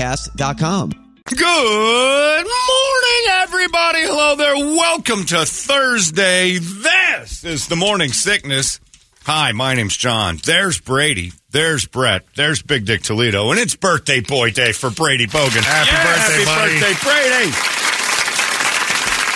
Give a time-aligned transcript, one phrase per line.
[0.00, 0.90] UAPpodcast.com.
[1.26, 4.00] Good morning, everybody.
[4.02, 4.54] Hello there.
[4.56, 6.58] Welcome to Thursday.
[6.58, 8.78] This is the morning sickness.
[9.24, 10.38] Hi, my name's John.
[10.44, 11.32] There's Brady.
[11.50, 12.24] There's Brett.
[12.36, 13.50] There's Big Dick Toledo.
[13.50, 15.62] And it's birthday boy day for Brady Bogan.
[15.64, 16.80] Happy Yeah, birthday, happy buddy.
[16.80, 16.94] birthday,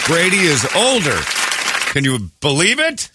[0.06, 0.36] Brady.
[0.36, 1.18] Brady is older.
[1.92, 3.10] Can you believe it?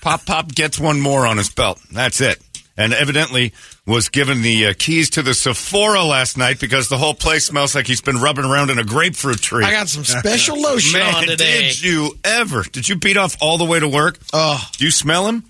[0.00, 1.78] Pop Pop gets one more on his belt.
[1.92, 2.40] That's it.
[2.76, 3.52] And evidently
[3.86, 7.72] was given the uh, keys to the Sephora last night because the whole place smells
[7.72, 9.62] like he's been rubbing around in a grapefruit tree.
[9.64, 11.68] I got some special lotion Man, on today.
[11.68, 12.62] did you ever?
[12.64, 14.18] Did you beat off all the way to work?
[14.32, 15.44] Oh, Do you smell him?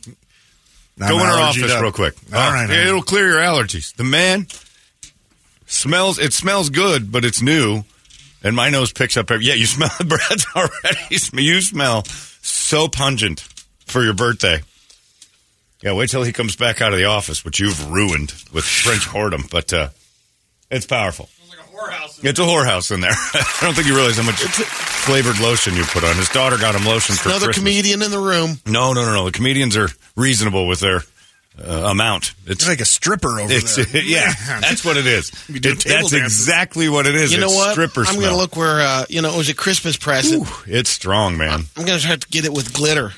[1.00, 1.80] I'm Go in our office up.
[1.82, 2.14] real quick.
[2.32, 3.94] All Uh, right, it'll clear your allergies.
[3.96, 4.46] The man
[5.66, 6.18] smells.
[6.18, 7.84] It smells good, but it's new,
[8.42, 9.30] and my nose picks up.
[9.30, 11.42] Every, yeah, you smell the breath already.
[11.42, 12.04] You smell
[12.42, 13.40] so pungent
[13.86, 14.60] for your birthday.
[15.84, 19.06] Yeah, wait till he comes back out of the office, which you've ruined with French
[19.06, 19.50] whoredom.
[19.50, 19.88] But uh,
[20.70, 21.28] it's powerful.
[22.22, 23.10] It's a whorehouse in there.
[23.34, 26.16] I don't think you realize how much flavored lotion you put on.
[26.16, 27.58] His daughter got him lotion for another Christmas.
[27.62, 28.58] comedian in the room.
[28.66, 29.24] No, no, no, no.
[29.26, 31.02] The comedians are reasonable with their
[31.62, 32.32] uh, amount.
[32.46, 34.02] It's It's like a stripper over it's there.
[34.04, 34.32] yeah,
[34.62, 35.30] that's what it is.
[35.50, 36.12] It- that's dances.
[36.14, 37.30] exactly what it is.
[37.32, 37.72] You know It's what?
[37.72, 38.20] Stripper I'm smell.
[38.20, 40.48] going to look where, uh, you know, it was a Christmas present.
[40.66, 41.64] It's strong, man.
[41.76, 43.12] I'm going to have to get it with glitter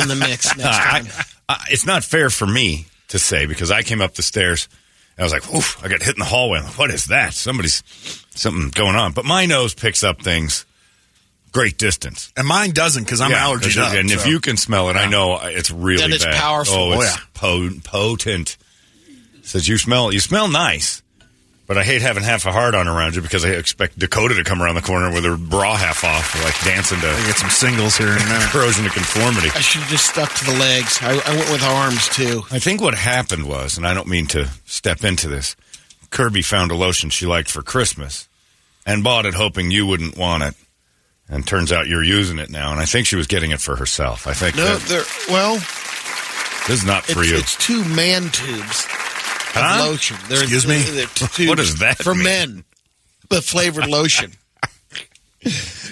[0.00, 1.06] in the mix next time.
[1.48, 4.68] I, it's not fair for me to say because I came up the stairs.
[5.16, 6.58] And I was like, "Oof!" I got hit in the hallway.
[6.58, 7.34] I'm like, what is that?
[7.34, 7.82] Somebody's
[8.34, 9.12] something going on.
[9.12, 10.64] But my nose picks up things
[11.52, 12.32] great distance.
[12.36, 13.94] And mine doesn't because I'm Yeah, allergied up.
[13.94, 16.34] and if you can smell it, I know it's really And it's bad.
[16.34, 16.74] powerful.
[16.74, 17.16] Oh, Oh, yeah.
[17.84, 18.56] potent.
[19.42, 21.00] Says you smell you smell nice,
[21.66, 24.44] but I hate having half a heart on around you because I expect Dakota to
[24.44, 27.50] come around the corner with her bra half off, like dancing I to get some
[27.50, 28.46] singles here and there.
[28.48, 29.48] corrosion of conformity.
[29.54, 30.98] I should have just stuck to the legs.
[31.00, 32.42] I, I went with arms, too.
[32.50, 35.56] I think what happened was, and I don't mean to step into this,
[36.10, 38.28] Kirby found a lotion she liked for Christmas
[38.86, 40.54] and bought it hoping you wouldn't want it.
[41.26, 42.70] And turns out you're using it now.
[42.70, 44.26] And I think she was getting it for herself.
[44.26, 45.54] I think No, that well,
[46.68, 47.36] this is not for it's, you.
[47.38, 48.86] it's two man tubes
[49.56, 50.16] of lotion.
[50.28, 50.78] They're, Excuse me?
[50.78, 52.24] they're What does that For mean?
[52.24, 52.64] men.
[53.28, 54.32] The flavored lotion.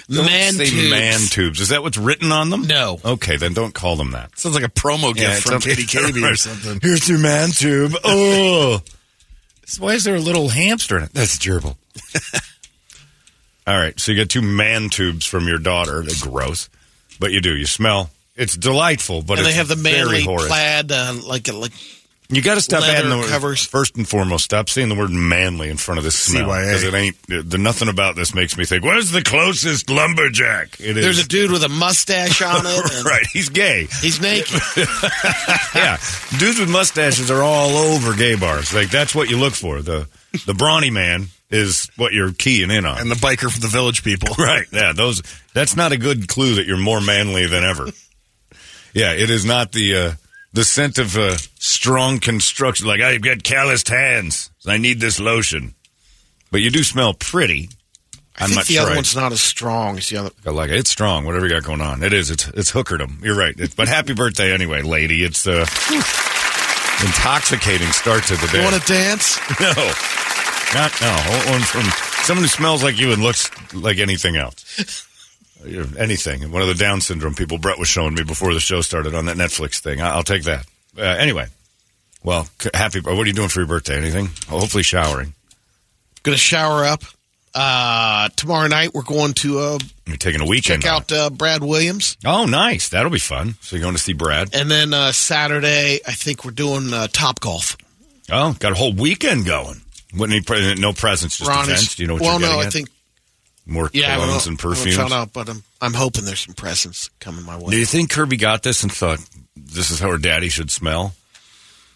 [0.09, 0.89] Don't man say tubes.
[0.89, 1.61] man tubes.
[1.61, 2.63] Is that what's written on them?
[2.63, 2.99] No.
[3.05, 4.37] Okay, then don't call them that.
[4.37, 6.79] Sounds like a promo Yeah, gift from it's Katie Katie or something.
[6.81, 7.93] Here's your man tube.
[8.03, 8.81] Oh.
[9.79, 11.13] Why is there a little hamster in it?
[11.13, 11.75] That's gerbil.
[13.65, 16.01] All right, so you get two man tubes from your daughter.
[16.03, 16.67] They're gross,
[17.19, 17.55] but you do.
[17.55, 18.09] You smell.
[18.35, 21.71] It's delightful, but and they have the manly plaid, uh, like like
[22.29, 23.65] You got to stop leather adding the word, covers.
[23.65, 24.45] first and foremost.
[24.45, 26.65] Stop saying the word manly in front of this smell CYA.
[26.65, 27.49] because it ain't.
[27.49, 28.83] The nothing about this makes me think.
[28.83, 30.79] Where's the closest lumberjack?
[30.79, 32.91] It is there's a dude with a mustache on it.
[32.93, 33.25] And right.
[33.31, 33.87] He's gay.
[34.01, 34.61] He's naked.
[35.75, 35.97] yeah,
[36.39, 38.73] dudes with mustaches are all over gay bars.
[38.73, 39.81] Like that's what you look for.
[39.81, 40.07] The
[40.45, 42.99] the brawny man is what you're keying in on.
[42.99, 44.33] And the biker from the village people.
[44.43, 44.65] right.
[44.71, 44.93] Yeah.
[44.93, 45.21] Those.
[45.53, 47.87] That's not a good clue that you're more manly than ever.
[48.93, 49.13] yeah.
[49.13, 50.11] It is not the uh,
[50.53, 52.87] the scent of uh, strong construction.
[52.87, 54.49] Like I've got calloused hands.
[54.65, 55.73] I need this lotion.
[56.51, 57.69] But you do smell pretty.
[58.37, 58.81] I I'm think not the sure.
[58.83, 60.29] other I- one's not as strong as the other.
[60.45, 60.77] I like it.
[60.77, 61.25] It's strong.
[61.25, 62.29] Whatever you got going on, it is.
[62.31, 63.23] It's it's hookered hookerdom.
[63.23, 63.53] You're right.
[63.59, 65.23] It, but happy birthday anyway, lady.
[65.23, 65.65] It's uh,
[67.03, 68.59] intoxicating start to the day.
[68.59, 69.39] You want to dance?
[69.59, 71.07] No, not no.
[71.07, 71.83] I want One from
[72.23, 75.07] someone who smells like you and looks like anything else.
[75.65, 76.51] Uh, Anything.
[76.51, 79.25] One of the Down syndrome people Brett was showing me before the show started on
[79.25, 80.01] that Netflix thing.
[80.01, 80.65] I- I'll take that.
[80.97, 81.47] Uh, anyway,
[82.23, 82.99] well, happy.
[82.99, 83.97] What are you doing for your birthday?
[83.97, 84.29] Anything?
[84.47, 85.33] Hopefully showering.
[86.23, 87.03] Going to shower up.
[87.55, 89.77] Uh, tomorrow night we're going to uh,
[90.07, 90.81] You're taking a weekend.
[90.81, 92.89] check out uh, Brad Williams, Oh, nice.
[92.89, 93.53] That'll be fun.
[93.61, 94.55] So you're going to see Brad.
[94.55, 97.77] and then uh, Saturday I think we're doing uh, Top Golf.
[98.31, 99.81] Oh, got a whole weekend going.
[100.15, 101.95] What, any pre- no presents, just Ronnie's- events?
[101.95, 102.89] Do you know what well, you're no, I think
[103.65, 105.11] More yeah, colognes and I perfumes.
[105.11, 107.71] out, but I'm I'm hoping there's some presents coming my way.
[107.71, 109.19] Do you think Kirby got this and thought
[109.55, 111.13] this is how her daddy should smell?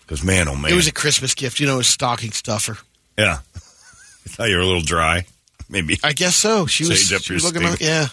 [0.01, 2.77] Because man, oh man, It was a Christmas gift, you know, a stocking stuffer.
[3.17, 3.39] yeah.
[3.55, 5.25] I thought you were a little dry.
[5.69, 6.65] Maybe I guess so.
[6.65, 7.67] She was, she was looking.
[7.81, 8.07] yeah,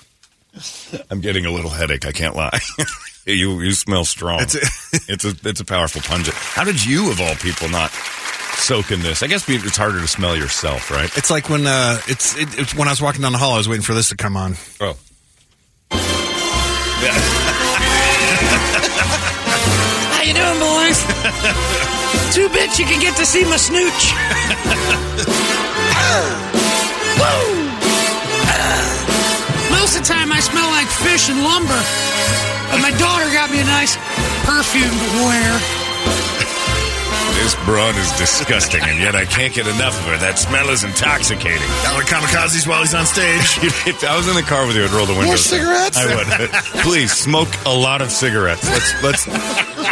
[1.11, 2.07] I'm getting a little headache.
[2.07, 2.59] I can't lie.
[3.27, 4.41] you you smell strong.
[4.43, 4.55] It's
[5.09, 6.37] It's a it's a powerful pungent.
[6.37, 9.23] How did you of all people not soak in this?
[9.23, 11.11] I guess it's harder to smell yourself, right?
[11.17, 13.55] It's like when uh, it's, it, it's when I was walking down the hall.
[13.55, 14.55] I was waiting for this to come on.
[14.81, 14.97] Oh.
[20.15, 20.99] How you doing, boys?
[22.35, 24.15] Two bits you can get to see my snooch.
[27.19, 27.71] Woo!
[29.71, 32.54] Most of the time I smell like fish and lumber.
[32.75, 33.95] But my daughter got me a nice
[34.43, 35.51] perfume to wear.
[37.39, 40.19] This brawn is disgusting, and yet I can't get enough of her.
[40.19, 41.69] That smell is intoxicating.
[41.85, 43.59] Down with kamikazes while he's on stage.
[43.87, 45.49] if I was in the car with you, I'd roll the windows.
[45.51, 45.61] down.
[45.61, 45.99] cigarettes?
[45.99, 46.51] I would.
[46.83, 48.67] Please smoke a lot of cigarettes.
[48.67, 49.29] Let's let's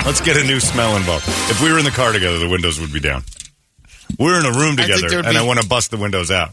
[0.05, 1.29] let's get a new smell involved.
[1.50, 3.23] If we were in the car together, the windows would be down.
[4.19, 6.50] We're in a room together, there'd and be- I want to bust the windows out.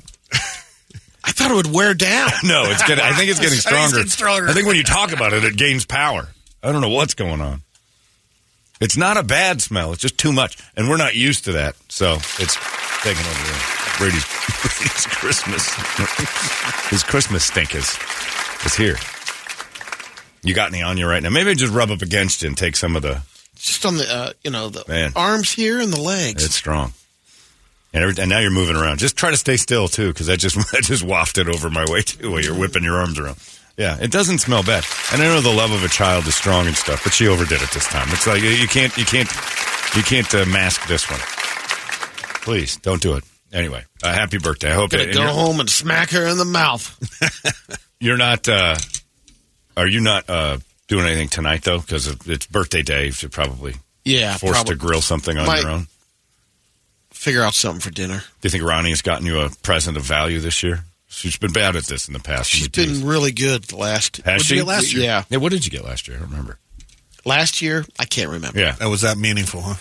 [1.29, 2.29] I thought it would wear down.
[2.43, 3.03] No, it's getting.
[3.05, 3.95] I think it's getting I think it's stronger.
[3.97, 4.47] getting stronger.
[4.49, 6.27] I think when you talk about it, it gains power.
[6.63, 7.61] I don't know what's going on.
[8.81, 9.91] It's not a bad smell.
[9.93, 11.75] It's just too much, and we're not used to that.
[11.89, 12.57] So it's
[13.03, 13.55] taking over.
[13.97, 14.25] Brady's,
[14.63, 15.69] Brady's Christmas.
[16.89, 17.97] His Christmas stink is
[18.65, 18.95] is here.
[20.41, 21.29] You got any on you right now?
[21.29, 23.21] Maybe just rub up against you and take some of the.
[23.57, 25.11] Just on the, uh, you know, the Man.
[25.17, 26.45] arms here and the legs.
[26.45, 26.93] It's strong.
[27.91, 29.00] And, every, and now you're moving around.
[29.00, 32.01] Just try to stay still too, because I just I just wafted over my way
[32.01, 33.38] too while you're whipping your arms around.
[33.77, 34.83] Yeah, it doesn't smell bad.
[35.13, 37.62] And I know the love of a child is strong and stuff, but she overdid
[37.62, 38.07] it this time.
[38.09, 39.30] It's like you can't you can't
[39.95, 41.19] you can't uh, mask this one.
[42.41, 43.24] Please don't do it.
[43.51, 44.69] Anyway, uh, happy birthday.
[44.69, 46.95] I hope Gonna go home and smack her in the mouth.
[48.00, 48.47] you're not.
[48.47, 48.75] Uh,
[49.77, 50.57] are you not uh,
[50.88, 51.80] doing anything tonight though?
[51.80, 53.06] Because it's birthday day.
[53.07, 53.75] You should probably
[54.06, 55.88] Yeah, forced probably to grill something on Might- your own.
[57.19, 58.19] Figure out something for dinner.
[58.19, 60.86] Do you think Ronnie has gotten you a present of value this year?
[61.10, 62.50] She's been bad at this in the past.
[62.50, 64.18] She's been really good the last.
[64.18, 64.62] Has she?
[64.62, 65.04] last year?
[65.04, 66.16] Yeah, Yeah, what did you get last year?
[66.18, 66.57] I don't remember.
[67.25, 68.57] last year I can't remember.
[68.60, 68.74] Yeah.
[68.74, 69.75] That was that meaningful, huh?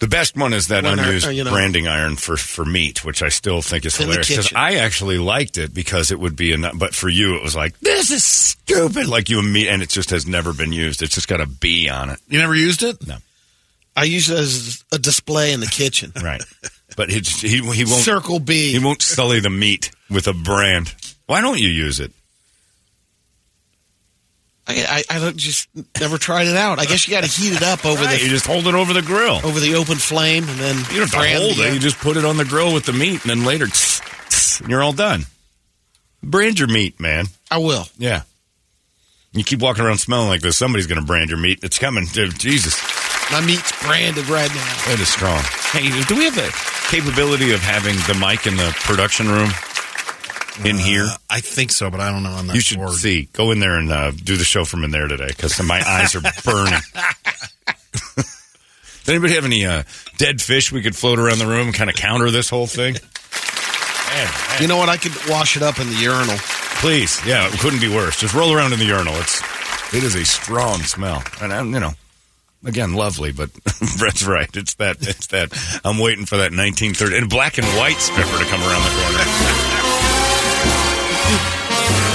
[0.00, 3.04] The best one is that When unused uh, you know- branding iron for, for meat,
[3.04, 4.28] which I still think is hilarious.
[4.28, 4.52] Because.
[4.52, 6.76] I actually liked it because it would be enough.
[6.76, 9.06] But for you, it was like, this is stupid.
[9.06, 11.02] Like you and me, and it just has never been used.
[11.02, 12.18] It's just got a B on it.
[12.28, 13.06] You never used it?
[13.06, 13.18] No.
[13.96, 16.12] I use it as a display in the kitchen.
[16.22, 16.42] Right.
[16.96, 18.02] But he, he, he won't.
[18.02, 18.72] Circle B.
[18.72, 20.94] He won't sully the meat with a brand.
[21.26, 22.12] Why don't you use it?
[24.66, 25.68] I, I, I don't- just
[26.00, 26.78] never tried it out.
[26.78, 28.74] I guess you got to heat it up over Right, you the just hold it
[28.74, 29.40] over the grill.
[29.44, 31.74] over the open flame and then You don't have to brand hold the- it.
[31.74, 33.64] You just put it on the grill with the meat, and then later,
[34.60, 35.22] and you're all done.
[36.22, 37.26] Brand your meat, man.
[37.50, 37.86] I will.
[37.98, 38.22] Yeah.
[39.32, 41.60] You keep walking around smelling like this, somebody's going to brand your meat.
[41.62, 42.04] It's coming.
[42.12, 42.78] Dude, Jesus.
[43.30, 44.74] My meat's branded right now.
[44.92, 45.40] It is strong.
[45.72, 46.50] Hey, do we have the
[46.90, 49.50] capability of having the mic in the production room
[50.66, 51.04] in here?
[51.08, 52.92] Uh, I think so, but I don't know on that You should board.
[52.92, 53.28] see.
[53.32, 56.14] Go in there and uh, do the show from in there today because my eyes
[56.14, 56.80] are burning.
[59.04, 59.82] Does anybody have any uh,
[60.18, 62.94] dead fish we could float around the room and kind of counter this whole thing?
[62.94, 64.62] Man, man.
[64.62, 64.88] You know what?
[64.88, 66.36] I could wash it up in the urinal.
[66.80, 68.20] Please, yeah, it couldn't be worse.
[68.20, 69.14] Just roll around in the urinal.
[69.16, 69.42] It's
[69.94, 71.92] it is a strong smell, and I'm you know,
[72.64, 73.50] again, lovely, but
[73.98, 74.48] Brett's right.
[74.56, 75.52] It's that it's that.
[75.84, 79.24] I'm waiting for that 1930 and black and white stripper to come around the corner.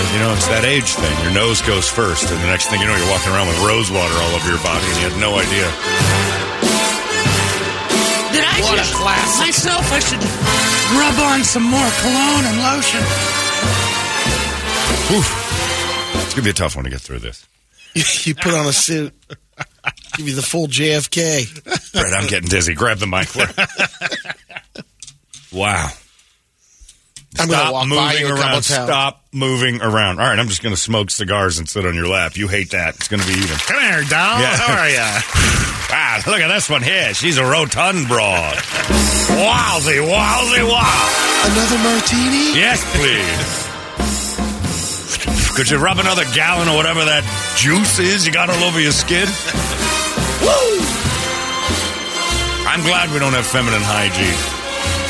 [0.07, 1.13] You know, it's that age thing.
[1.21, 3.91] Your nose goes first, and the next thing you know, you're walking around with rose
[3.93, 5.67] water all over your body, and you had no idea.
[8.33, 9.45] Did I What a just classic.
[9.45, 9.85] myself?
[9.93, 10.23] I should
[10.97, 13.03] rub on some more cologne and lotion.
[16.25, 17.45] It's gonna be a tough one to get through this.
[18.25, 19.13] you put on a suit.
[20.17, 21.93] Give you the full JFK.
[21.93, 22.73] Brett, I'm getting dizzy.
[22.73, 23.27] Grab the mic.
[25.53, 25.89] wow.
[27.39, 28.63] I'm Stop walk moving you around.
[28.63, 30.19] Stop moving around.
[30.19, 32.35] All right, I'm just going to smoke cigars and sit on your lap.
[32.35, 32.95] You hate that.
[32.95, 33.57] It's going to be even.
[33.57, 34.39] Come here, doll.
[34.41, 34.57] Yeah.
[34.57, 35.21] How are ya?
[35.89, 37.13] Ah, look at this one here.
[37.13, 38.55] She's a rotund broad.
[38.57, 41.45] Wowsy, wowsy, wow.
[41.45, 42.59] Another martini?
[42.59, 43.67] Yes, please.
[45.55, 47.23] Could you rub another gallon or whatever that
[47.55, 49.27] juice is you got all over your skin?
[50.47, 50.79] Woo!
[52.63, 54.39] I'm glad we don't have feminine hygiene.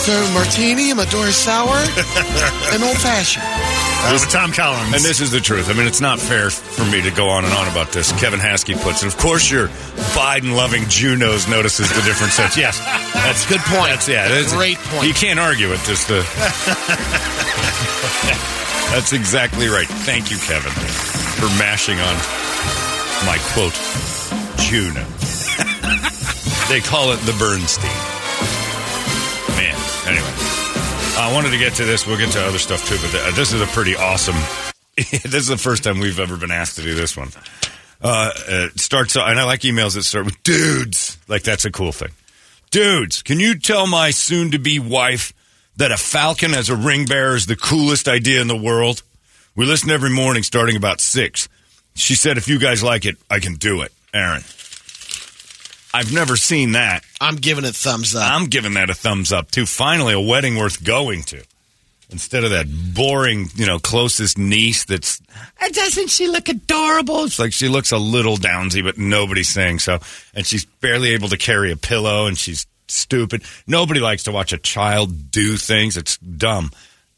[0.02, 1.76] So martini, a Maduro sour,
[2.74, 3.44] an old fashioned.
[3.46, 4.94] Uh, with Tom Collins.
[4.94, 5.70] And this is the truth.
[5.70, 8.12] I mean, it's not fair for me to go on and on about this.
[8.20, 9.08] Kevin Haskey puts it.
[9.08, 9.68] Of course, your
[10.16, 12.56] Biden-loving Junos notices the different sets.
[12.56, 12.80] Yes,
[13.14, 13.90] that's Good point.
[13.92, 15.08] That's yeah, that's, Great point.
[15.08, 15.80] You can't argue it.
[15.84, 16.22] Just the.
[18.94, 19.88] that's exactly right.
[19.88, 22.16] Thank you, Kevin, for mashing on
[23.26, 23.76] my quote
[24.62, 25.17] Juno.
[26.70, 27.90] They call it the Bernstein.
[29.56, 29.76] Man,
[30.08, 30.34] anyway.
[31.20, 32.06] I wanted to get to this.
[32.06, 34.36] We'll get to other stuff too, but th- this is a pretty awesome
[35.12, 37.30] this is the first time we've ever been asked to do this one.
[38.02, 41.20] Uh, it starts, and I like emails that start with dudes.
[41.28, 42.10] Like that's a cool thing.
[42.72, 45.34] Dudes, can you tell my soon-to-be wife
[45.78, 49.04] that a falcon as a ring bearer is the coolest idea in the world?
[49.56, 51.48] We listen every morning starting about six.
[51.94, 53.92] She said, if you guys like it, I can do it.
[54.16, 54.42] Aaron.
[55.94, 57.04] I've never seen that.
[57.20, 58.32] I'm giving it thumbs up.
[58.32, 59.66] I'm giving that a thumbs up too.
[59.66, 61.44] Finally, a wedding worth going to.
[62.10, 65.22] Instead of that boring, you know, closest niece that's,
[65.62, 67.26] "Uh, doesn't she look adorable?
[67.26, 70.00] It's like she looks a little downsy, but nobody's saying so.
[70.34, 73.44] And she's barely able to carry a pillow and she's stupid.
[73.66, 75.98] Nobody likes to watch a child do things.
[75.98, 76.72] It's dumb.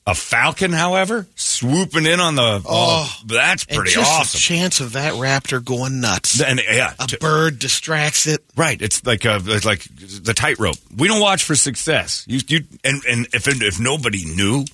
[0.09, 4.39] A falcon, however, swooping in on the, oh, that's and pretty just awesome.
[4.39, 6.41] chance of that raptor going nuts.
[6.41, 8.43] and yeah, a to- bird distracts it.
[8.55, 8.81] Right.
[8.81, 9.83] It's like a, it's like
[10.23, 10.77] the tightrope.
[10.97, 12.25] We don't watch for success.
[12.27, 14.65] You, you and and if if nobody knew,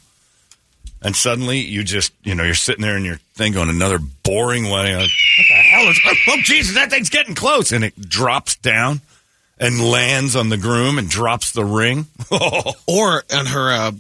[1.02, 4.70] and suddenly you just you know you're sitting there and you're thinking on another boring
[4.70, 4.96] wedding.
[4.96, 6.00] Like, what the hell is?
[6.30, 9.02] Oh Jesus, that thing's getting close, and it drops down
[9.60, 12.06] and lands on the groom and drops the ring.
[12.88, 13.92] Or on her uh,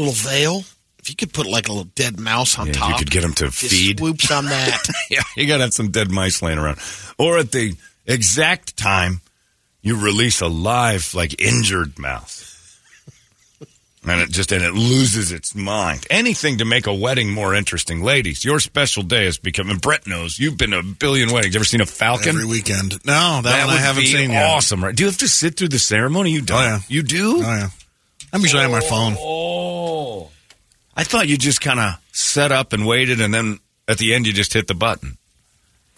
[0.00, 0.64] little veil.
[0.98, 3.22] If you could put like a little dead mouse on Yeah, top, you could get
[3.22, 3.98] them to feed.
[3.98, 4.78] swoops on that.
[5.10, 6.78] yeah, you got to have some dead mice laying around.
[7.18, 7.74] Or at the
[8.06, 9.20] exact time
[9.82, 12.46] you release a live, like injured mouse.
[14.06, 16.06] And it just and it loses its mind.
[16.08, 18.46] Anything to make a wedding more interesting, ladies.
[18.46, 19.76] Your special day is becoming.
[19.76, 21.54] Brett knows you've been to a billion weddings.
[21.54, 22.30] Ever seen a falcon?
[22.30, 22.92] Every weekend.
[23.04, 24.50] No, that, that one I haven't be seen yet.
[24.50, 24.96] awesome, right?
[24.96, 26.30] Do you have to sit through the ceremony?
[26.30, 26.58] You don't.
[26.58, 26.78] Oh, yeah.
[26.88, 27.36] You do.
[27.38, 27.68] Oh, yeah.
[28.32, 29.16] I'm usually on my phone.
[29.18, 30.30] Oh,
[30.96, 33.58] I thought you just kind of set up and waited, and then
[33.88, 35.16] at the end you just hit the button.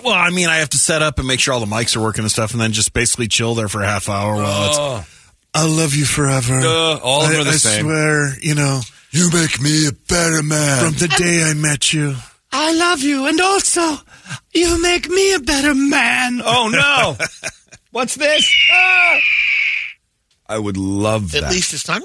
[0.03, 2.01] Well, I mean, I have to set up and make sure all the mics are
[2.01, 4.79] working and stuff, and then just basically chill there for a half hour while it's.
[4.79, 5.05] Oh.
[5.55, 6.61] I love you forever.
[6.61, 7.85] Duh, all of them I, are the I same.
[7.85, 10.83] swear, you know, You make me a better man.
[10.83, 12.15] from the day I met you.
[12.51, 13.97] I love you, and also
[14.55, 16.41] you make me a better man.
[16.45, 17.17] Oh no!
[17.93, 18.51] What's this?
[18.73, 19.19] Ah!
[20.49, 21.39] I would love that.
[21.39, 21.53] At that.
[21.53, 22.03] least it's not.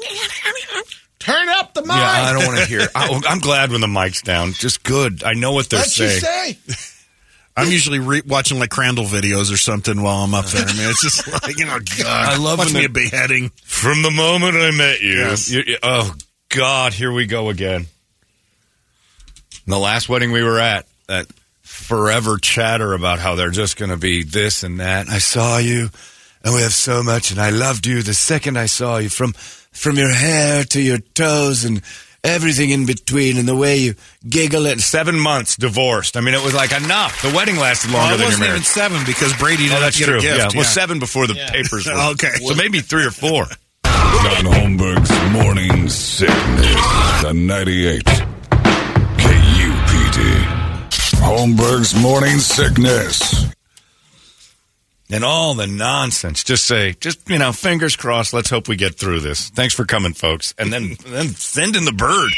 [1.20, 1.90] Turn up the mic.
[1.92, 1.96] yeah,
[2.30, 2.88] I don't want to hear.
[2.96, 4.54] I, I'm glad when the mic's down.
[4.54, 5.24] Just good.
[5.24, 6.56] I know what they're What you saying.
[6.56, 6.94] say?
[7.58, 10.62] I'm usually re- watching like Crandall videos or something while I'm up there.
[10.64, 12.06] I mean, it's just like, you know, God.
[12.08, 13.50] I love Watch when me they- a beheading.
[13.64, 15.14] From the moment I met you.
[15.18, 15.50] Yes.
[15.50, 16.14] you- you- oh
[16.50, 17.88] God, here we go again.
[19.66, 21.26] The last wedding we were at, that
[21.64, 25.10] forever chatter about how they're just going to be this and that.
[25.10, 25.90] I saw you,
[26.44, 29.34] and we have so much, and I loved you the second I saw you, from
[29.72, 31.82] from your hair to your toes and
[32.24, 33.94] everything in between, and the way you
[34.28, 36.18] giggle at seven months divorced.
[36.18, 37.22] I mean, it was like enough.
[37.22, 38.56] The wedding lasted longer Well, it than your wasn't marriage.
[38.62, 40.18] even seven because Brady didn't Oh, that's get true.
[40.18, 40.38] a gift.
[40.38, 40.50] yeah.
[40.56, 41.94] well, seven before the papers were.
[42.14, 42.34] Okay.
[42.44, 43.46] so maybe three or four.
[43.86, 47.22] John Holmberg's Morning Sickness.
[47.22, 48.04] The 98.
[49.18, 50.44] KUPD.
[51.22, 53.47] Holmberg's Morning Sickness.
[55.10, 56.44] And all the nonsense.
[56.44, 58.34] Just say, just you know, fingers crossed.
[58.34, 59.50] Let's hope we get through this.
[59.50, 60.54] Thanks for coming, folks.
[60.58, 62.32] And then then send in the bird.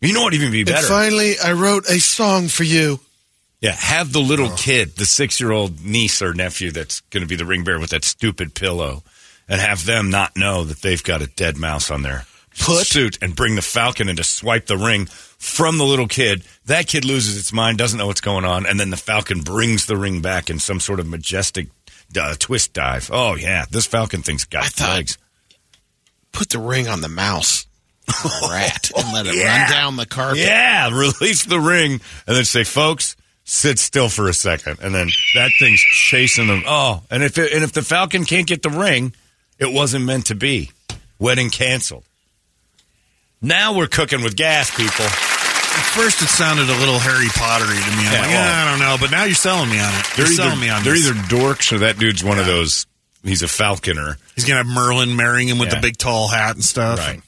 [0.00, 0.34] You know what?
[0.34, 0.86] Even be And better.
[0.86, 3.00] finally, I wrote a song for you.
[3.60, 4.56] Yeah, have the little oh.
[4.58, 8.04] kid, the six-year-old niece or nephew that's going to be the ring bearer with that
[8.04, 9.02] stupid pillow,
[9.48, 12.26] and have them not know that they've got a dead mouse on their
[12.60, 15.08] Put- suit, and bring the falcon in to swipe the ring
[15.44, 16.42] from the little kid.
[16.66, 19.84] That kid loses its mind, doesn't know what's going on, and then the falcon brings
[19.86, 21.68] the ring back in some sort of majestic
[22.18, 23.10] uh, twist dive.
[23.12, 25.18] Oh yeah, this falcon thing's got thought- legs.
[26.32, 27.66] Put the ring on the mouse,
[28.50, 29.62] rat, and let it Yeah.
[29.62, 30.38] run down the carpet.
[30.38, 35.08] Yeah, release the ring and then say, folks, sit still for a second, and then
[35.34, 36.62] that thing's chasing them.
[36.66, 39.14] Oh, and if it, and if the Falcon can't get the ring,
[39.58, 40.70] it wasn't meant to be.
[41.20, 42.02] Wedding canceled.
[43.40, 45.04] Now we're cooking with gas, people.
[45.76, 47.96] At first, it sounded a little Harry Pottery to me.
[47.98, 50.06] I'm Yeah, like, well- "Yeah, I don't know, but now you're selling me on it.
[50.18, 51.06] You're selling me on they're this.
[51.08, 52.86] either dorks or that dude's one of those.
[53.24, 55.76] He's a falconer, He's gonna have Merlin marrying him with Yeah.
[55.76, 56.98] the big tall hat and stuff.
[56.98, 57.22] right?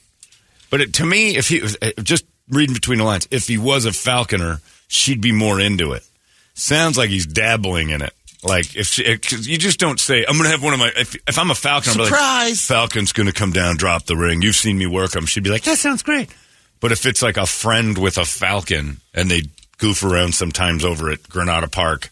[0.69, 3.85] But it, to me, if he uh, just reading between the lines, if he was
[3.85, 6.03] a falconer, she'd be more into it.
[6.53, 8.13] Sounds like he's dabbling in it.
[8.43, 9.03] Like if she,
[9.49, 11.55] you just don't say, "I'm going to have one of my." If, if I'm a
[11.55, 12.61] falcon, I'm like, Surprise!
[12.61, 14.41] Falcon's going to come down, drop the ring.
[14.43, 15.25] You've seen me work him.
[15.25, 16.29] She'd be like, "That sounds great."
[16.79, 19.43] But if it's like a friend with a falcon and they
[19.77, 22.09] goof around sometimes over at Granada Park,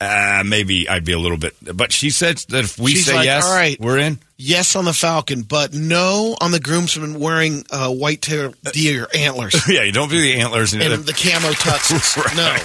[0.00, 1.54] uh, maybe I'd be a little bit.
[1.74, 4.18] But she said that if we She's say like, yes, "All right." we're in.
[4.36, 9.54] Yes on the falcon, but no on the groomsman wearing uh, white tail deer antlers
[9.68, 10.74] yeah, you don't do the antlers.
[10.74, 12.16] And, and the camo tuxes.
[12.24, 12.36] Right.
[12.36, 12.56] No.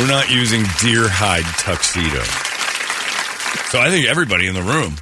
[0.00, 2.22] We're not using deer hide tuxedo.
[3.70, 4.96] So I think everybody in the room,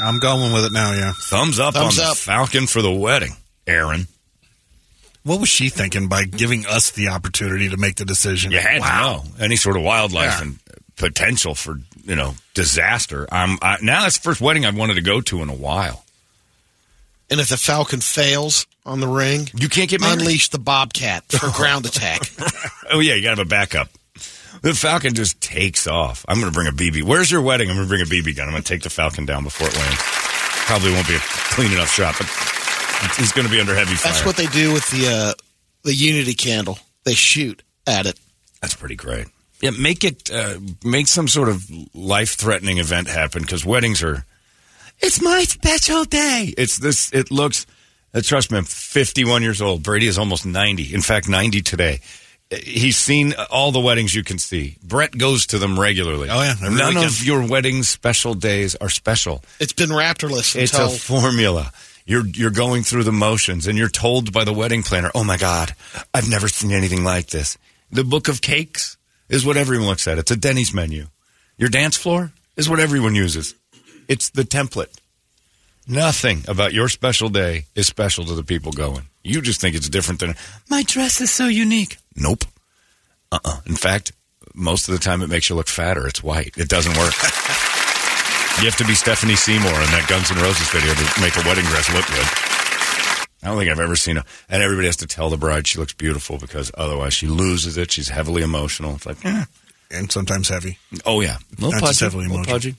[0.00, 0.92] I'm going with it now.
[0.92, 1.12] Yeah.
[1.16, 2.10] thumbs up Thumbs on up.
[2.12, 3.32] the Falcon for the wedding.
[3.66, 4.06] Aaron.
[5.24, 8.50] What was she thinking by giving us the opportunity to make the decision?
[8.52, 9.22] You had wow.
[9.22, 10.42] to know any sort of wildlife Yeah.
[10.42, 10.58] and
[10.96, 13.26] potential for you know disaster.
[13.30, 16.04] I'm I, now that's the first wedding I've wanted to go to in a while.
[17.30, 20.20] And if the Falcon fails on the ring, You can't get married.
[20.20, 22.22] unleash the Bobcat for ground attack.
[22.90, 23.90] Oh yeah, you got to have a backup.
[24.62, 26.24] The Falcon just takes off.
[26.28, 27.02] I'm going to bring a BB.
[27.04, 27.70] Where's your wedding?
[27.70, 28.46] I'm going to bring a BB gun.
[28.46, 29.96] I'm going to take the Falcon down before it lands.
[30.00, 32.26] Probably won't be a clean enough shot, but
[33.18, 34.12] it's going to be under heavy fire.
[34.12, 35.32] That's what they do with the uh,
[35.84, 36.78] the Unity candle.
[37.04, 38.18] They shoot at it.
[38.60, 39.28] That's pretty great.
[39.60, 44.24] Yeah, make it uh, make some sort of life threatening event happen because weddings are.
[45.00, 46.52] It's my special day.
[46.58, 47.12] It's this.
[47.12, 47.66] It looks.
[48.12, 49.82] Uh, trust me, I'm 51 years old.
[49.82, 50.94] Brady is almost 90.
[50.94, 52.00] In fact, 90 today.
[52.50, 54.78] He's seen all the weddings you can see.
[54.82, 56.30] Brett goes to them regularly.
[56.30, 57.04] Oh, yeah, none weekend.
[57.04, 59.44] of your wedding special days are special.
[59.60, 61.72] It's been raptorless It's until a formula.
[62.06, 65.36] You're you're going through the motions, and you're told by the wedding planner, "Oh my
[65.36, 65.74] God,
[66.14, 67.58] I've never seen anything like this."
[67.92, 68.96] The book of cakes
[69.28, 70.16] is what everyone looks at.
[70.16, 71.08] It's a Denny's menu.
[71.58, 73.54] Your dance floor is what everyone uses.
[74.08, 74.96] It's the template.
[75.86, 79.06] Nothing about your special day is special to the people going.
[79.22, 80.34] You just think it's different than
[80.70, 81.98] my dress is so unique.
[82.18, 82.44] Nope.
[83.32, 84.12] Uh uh In fact,
[84.54, 86.06] most of the time it makes you look fatter.
[86.06, 86.54] It's white.
[86.56, 87.14] It doesn't work.
[88.58, 91.46] You have to be Stephanie Seymour in that Guns N' Roses video to make a
[91.46, 92.26] wedding dress look good.
[93.40, 95.78] I don't think I've ever seen a, and everybody has to tell the bride she
[95.78, 97.92] looks beautiful because otherwise she loses it.
[97.92, 98.96] She's heavily emotional.
[98.96, 99.44] It's like, eh.
[99.92, 100.76] And sometimes heavy.
[101.06, 102.54] oh yeah, a little That's pudgy, definitely a little emotional.
[102.56, 102.74] pudgy.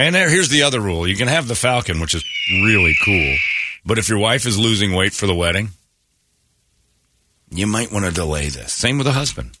[0.00, 3.36] And there, here's the other rule: you can have the Falcon, which is really cool,
[3.86, 5.68] but if your wife is losing weight for the wedding,
[7.58, 8.72] you might want to delay this.
[8.72, 9.58] Same with a husband.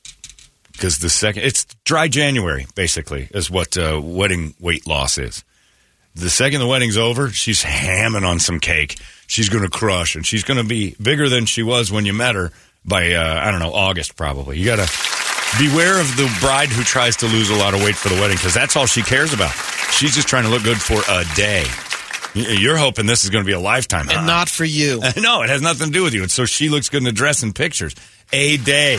[0.72, 5.44] Because the second, it's dry January, basically, is what uh, wedding weight loss is.
[6.16, 8.98] The second the wedding's over, she's hamming on some cake.
[9.26, 12.12] She's going to crush, and she's going to be bigger than she was when you
[12.12, 12.50] met her
[12.84, 14.58] by, uh, I don't know, August probably.
[14.58, 17.96] You got to beware of the bride who tries to lose a lot of weight
[17.96, 19.52] for the wedding because that's all she cares about.
[19.92, 21.64] She's just trying to look good for a day.
[22.34, 24.08] Y- You're hoping this is going to be a lifetime.
[24.08, 24.26] and huh?
[24.26, 25.00] not for you.
[25.20, 26.24] no, it has nothing to do with you.
[26.24, 27.94] It's so she looks good in the dress and pictures.
[28.32, 28.98] A day.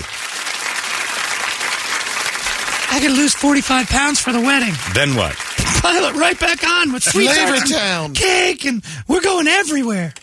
[2.92, 4.74] I could lose 45 pounds for the wedding.
[4.94, 5.36] Then what?
[5.82, 8.14] Pile it right back on with sweet Flavor and Town.
[8.14, 10.14] cake, and we're going everywhere.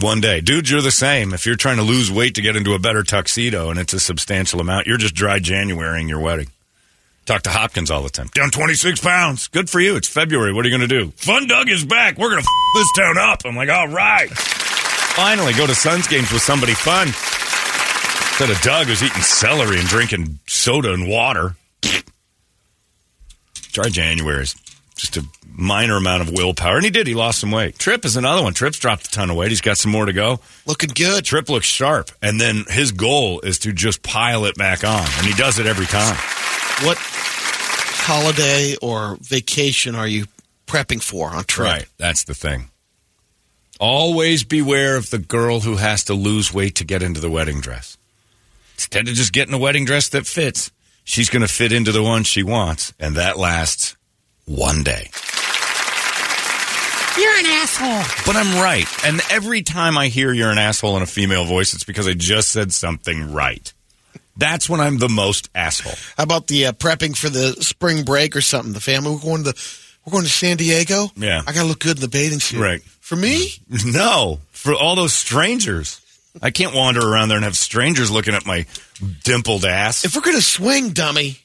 [0.00, 0.40] One day.
[0.40, 1.32] Dudes, you're the same.
[1.34, 4.00] If you're trying to lose weight to get into a better tuxedo and it's a
[4.00, 6.48] substantial amount, you're just dry Januarying your wedding.
[7.26, 8.28] Talk to Hopkins all the time.
[8.34, 9.48] Down 26 pounds.
[9.48, 9.96] Good for you.
[9.96, 10.52] It's February.
[10.52, 11.10] What are you going to do?
[11.16, 12.18] Fun Doug is back.
[12.18, 13.40] We're going to f- this town up.
[13.46, 14.28] I'm like, all right.
[14.30, 17.08] Finally, go to Suns games with somebody fun.
[17.08, 21.56] Instead of Doug who's eating celery and drinking soda and water.
[23.72, 24.54] Dry January is
[24.94, 26.76] just a minor amount of willpower.
[26.76, 27.06] And he did.
[27.06, 27.78] He lost some weight.
[27.78, 28.52] Trip is another one.
[28.52, 29.48] Trip's dropped a ton of weight.
[29.48, 30.40] He's got some more to go.
[30.66, 31.24] Looking good.
[31.24, 32.10] Trip looks sharp.
[32.20, 35.06] And then his goal is to just pile it back on.
[35.16, 36.16] And he does it every time.
[36.82, 40.26] What holiday or vacation are you
[40.66, 41.68] prepping for on trip?
[41.68, 41.86] Right.
[41.98, 42.70] That's the thing.
[43.80, 47.60] Always beware of the girl who has to lose weight to get into the wedding
[47.60, 47.96] dress.
[48.74, 50.70] Instead of just getting a wedding dress that fits,
[51.04, 52.92] she's going to fit into the one she wants.
[52.98, 53.96] And that lasts
[54.46, 55.10] one day.
[57.16, 58.24] You're an asshole.
[58.26, 58.86] But I'm right.
[59.04, 62.14] And every time I hear you're an asshole in a female voice, it's because I
[62.14, 63.72] just said something right.
[64.36, 65.94] That's when I'm the most asshole.
[66.16, 68.72] How about the uh, prepping for the spring break or something?
[68.72, 69.54] The family we're going to
[70.04, 71.06] we're going to San Diego.
[71.16, 71.42] Yeah.
[71.46, 72.60] I gotta look good in the bathing suit.
[72.60, 72.82] Right.
[73.00, 73.48] For me,
[73.86, 76.00] No, for all those strangers.
[76.42, 78.66] I can't wander around there and have strangers looking at my
[79.22, 80.04] dimpled ass.
[80.04, 81.38] if we're gonna swing, dummy,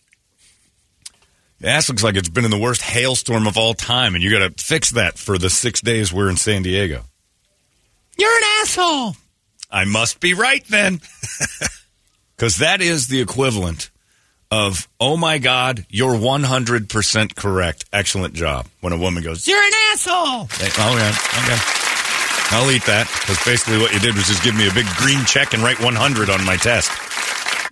[1.59, 4.31] The ass looks like it's been in the worst hailstorm of all time, and you
[4.31, 7.03] got to fix that for the six days we're in San Diego.
[8.17, 9.15] You're an asshole.
[9.69, 11.01] I must be right then.
[12.39, 13.89] Because that is the equivalent
[14.49, 17.83] of, oh my God, you're 100% correct.
[17.91, 18.65] Excellent job.
[18.79, 20.45] When a woman goes, You're an asshole.
[20.45, 21.09] Hey, Oh, yeah.
[21.43, 21.61] Okay.
[22.55, 23.07] I'll eat that.
[23.19, 25.81] Because basically what you did was just give me a big green check and write
[25.81, 26.89] 100 on my test.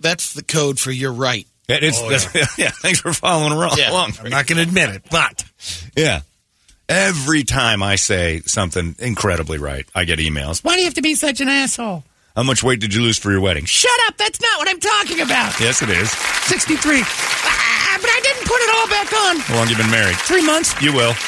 [0.02, 1.46] that's the code for you're right.
[1.66, 2.70] It's, oh, that's- yeah.
[2.70, 3.78] thanks for following along.
[3.78, 3.90] Yeah.
[3.90, 4.12] along.
[4.22, 5.46] I'm not going to admit it, but
[5.96, 6.20] Yeah.
[6.90, 10.62] Every time I say something incredibly right, I get emails.
[10.62, 12.04] Why do you have to be such an asshole?
[12.38, 13.64] How much weight did you lose for your wedding?
[13.64, 14.16] Shut up.
[14.16, 15.58] That's not what I'm talking about.
[15.58, 16.08] Yes, it is.
[16.08, 17.02] 63.
[17.02, 19.40] Ah, but I didn't put it all back on.
[19.40, 20.14] How long you been married?
[20.18, 20.80] Three months.
[20.80, 21.14] You will.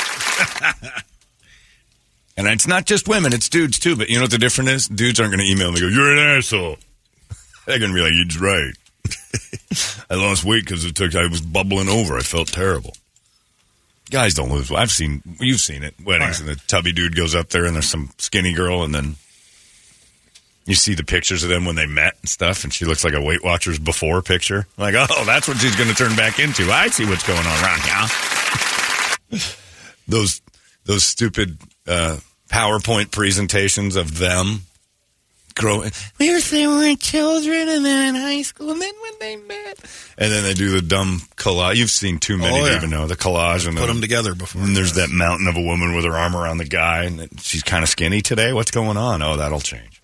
[2.36, 3.96] and it's not just women, it's dudes too.
[3.96, 4.86] But you know what the difference is?
[4.86, 6.76] Dudes aren't going to email me and go, You're an asshole.
[7.66, 8.74] They're going to be like, He's right.
[10.10, 12.18] I lost weight because it took, I was bubbling over.
[12.18, 12.94] I felt terrible.
[14.12, 14.70] Guys don't lose.
[14.70, 15.96] I've seen, you've seen it.
[16.04, 19.16] Weddings, and the tubby dude goes up there and there's some skinny girl, and then
[20.66, 23.14] You see the pictures of them when they met and stuff, and she looks like
[23.14, 24.66] a Weight Watchers before picture.
[24.76, 26.70] Like, oh, that's what she's going to turn back into.
[26.70, 27.80] I see what's going on around
[29.30, 29.40] here.
[30.08, 30.42] those
[30.84, 32.18] those stupid uh,
[32.48, 34.62] PowerPoint presentations of them
[35.54, 35.90] growing.
[36.18, 39.78] We were they were children, and then in high school, and then when they met,
[40.18, 41.76] and then they do the dumb collage.
[41.76, 44.34] You've seen too many Oh, to even know the collage and Put the, them together
[44.34, 44.62] before.
[44.62, 47.62] and there's that mountain of a woman with her arm around the guy, and she's
[47.62, 48.52] kind of skinny today.
[48.52, 49.22] What's going on?
[49.22, 49.99] Oh, that'll change.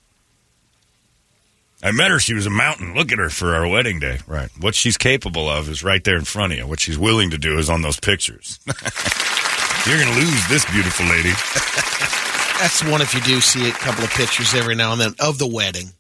[1.82, 2.18] I met her.
[2.18, 2.94] She was a mountain.
[2.94, 4.18] Look at her for our wedding day.
[4.26, 4.50] Right.
[4.58, 6.66] What she's capable of is right there in front of you.
[6.66, 8.58] What she's willing to do is on those pictures.
[9.86, 11.30] You're going to lose this beautiful lady.
[12.60, 15.38] That's one if you do see a couple of pictures every now and then of
[15.38, 15.90] the wedding.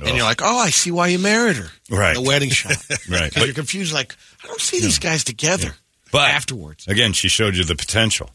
[0.00, 0.06] Oh.
[0.06, 0.28] And you're oh.
[0.28, 1.68] like, oh, I see why you married her.
[1.90, 2.14] Right.
[2.14, 2.76] The wedding shot.
[3.10, 3.28] Right.
[3.28, 5.74] Because you're confused, like, I don't see these guys together.
[6.12, 6.86] But afterwards.
[6.86, 8.30] again, she showed you the potential.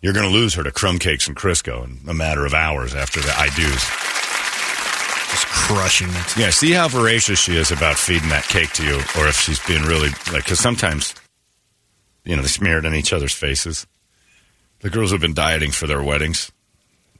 [0.00, 2.94] You're going to lose her to crumb cakes and Crisco in a matter of hours
[2.94, 4.17] after the I do's.
[5.68, 6.36] Just crushing it.
[6.36, 9.64] Yeah, see how voracious she is about feeding that cake to you, or if she's
[9.66, 11.14] being really like, because sometimes,
[12.24, 13.86] you know, they smear it in each other's faces.
[14.80, 16.52] The girls have been dieting for their weddings.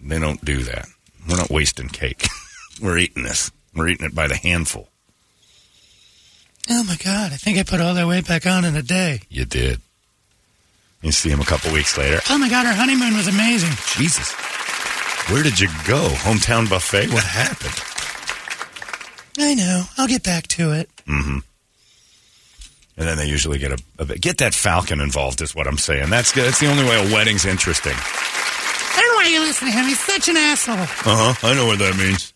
[0.00, 0.86] They don't do that.
[1.28, 2.26] We're not wasting cake.
[2.82, 3.50] We're eating this.
[3.74, 4.88] We're eating it by the handful.
[6.70, 7.32] Oh my God!
[7.32, 9.22] I think I put all that weight back on in a day.
[9.30, 9.80] You did.
[11.02, 12.20] You see him a couple weeks later.
[12.28, 12.66] Oh my God!
[12.66, 13.72] Our honeymoon was amazing.
[13.96, 14.32] Jesus.
[15.30, 16.08] Where did you go?
[16.08, 17.12] Hometown buffet?
[17.12, 17.97] What happened?
[19.38, 19.84] I know.
[19.96, 20.90] I'll get back to it.
[22.96, 24.20] And then they usually get a, a bit.
[24.20, 26.10] Get that falcon involved, is what I'm saying.
[26.10, 26.46] That's good.
[26.46, 27.94] That's the only way a wedding's interesting.
[27.94, 29.84] I don't know why you listen to him.
[29.84, 30.74] He's such an asshole.
[30.74, 30.86] Uh
[31.34, 31.46] huh.
[31.46, 32.32] I know what that means.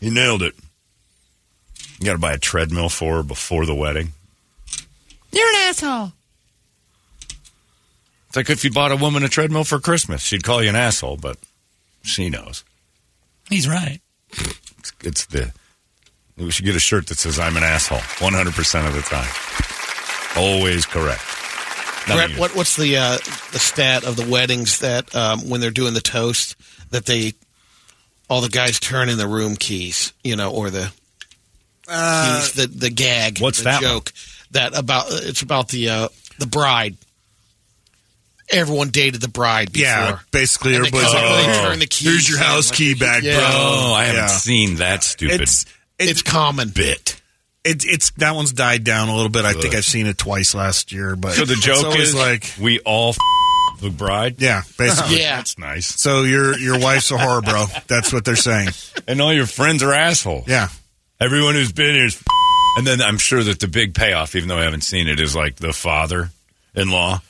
[0.00, 0.54] He nailed it.
[2.00, 4.12] You got to buy a treadmill for her before the wedding.
[5.32, 6.12] You're an asshole.
[8.28, 10.76] It's like if you bought a woman a treadmill for Christmas, she'd call you an
[10.76, 11.36] asshole, but
[12.02, 12.64] she knows.
[13.50, 14.00] He's right.
[14.30, 15.52] It's, it's the.
[16.38, 19.28] We should get a shirt that says "I'm an asshole" 100 percent of the time.
[20.36, 21.22] Always correct.
[22.06, 23.16] Brett, what, what's the uh,
[23.52, 26.56] the stat of the weddings that um, when they're doing the toast
[26.90, 27.34] that they
[28.30, 30.90] all the guys turn in the room keys, you know, or the
[31.86, 33.90] keys, the the gag, what's the that one?
[33.90, 34.12] joke
[34.52, 36.96] that about it's about the uh, the bride.
[38.50, 39.88] Everyone dated the bride before.
[39.88, 42.38] Yeah, basically And they everybody's come like, and they oh, turn the keys here's your
[42.38, 43.36] in, house like, key back, yeah.
[43.36, 43.44] bro.
[43.46, 44.26] Oh, I haven't Yeah.
[44.28, 45.66] seen that stupid It's
[45.98, 46.70] It's common.
[46.70, 47.20] bit.
[47.64, 49.44] It, it's that one's died down a little bit.
[49.44, 52.78] I think I've seen it twice last year, but So the joke is like, we
[52.80, 53.18] all f-
[53.80, 54.36] the bride.
[54.40, 55.18] yeah, basically.
[55.20, 55.36] Yeah.
[55.36, 55.86] That's nice.
[56.00, 57.66] So your your wife's a whore, bro.
[57.86, 58.70] That's what they're saying.
[59.06, 60.46] And all your friends are assholes.
[60.46, 60.68] Yeah,
[61.20, 62.24] Everyone who's been here is f-
[62.78, 65.34] and then I'm sure that the big payoff, even though I haven't seen it, is
[65.34, 67.20] like the father-in-law.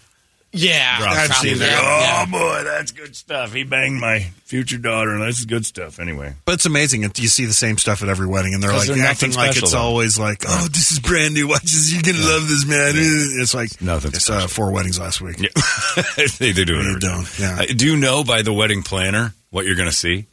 [0.51, 1.69] Yeah, drops I've seen that.
[1.71, 3.53] Yeah, Oh boy, that's good stuff.
[3.53, 5.99] He banged my future daughter, and that's good stuff.
[6.01, 7.03] Anyway, but it's amazing.
[7.03, 9.73] You see the same stuff at every wedding, and they're like they're acting like it's
[9.73, 9.79] though.
[9.79, 11.49] always like, oh, this is brand new.
[11.49, 11.93] Watch this.
[11.93, 12.93] You're gonna love this, man.
[12.97, 15.39] It's like Nothing It's uh, four weddings last week.
[15.39, 16.03] yeah.
[16.39, 16.83] they, they do it.
[16.83, 17.25] They every time.
[17.25, 17.59] don't, yeah.
[17.61, 20.27] Uh, do you know by the wedding planner what you're going to see?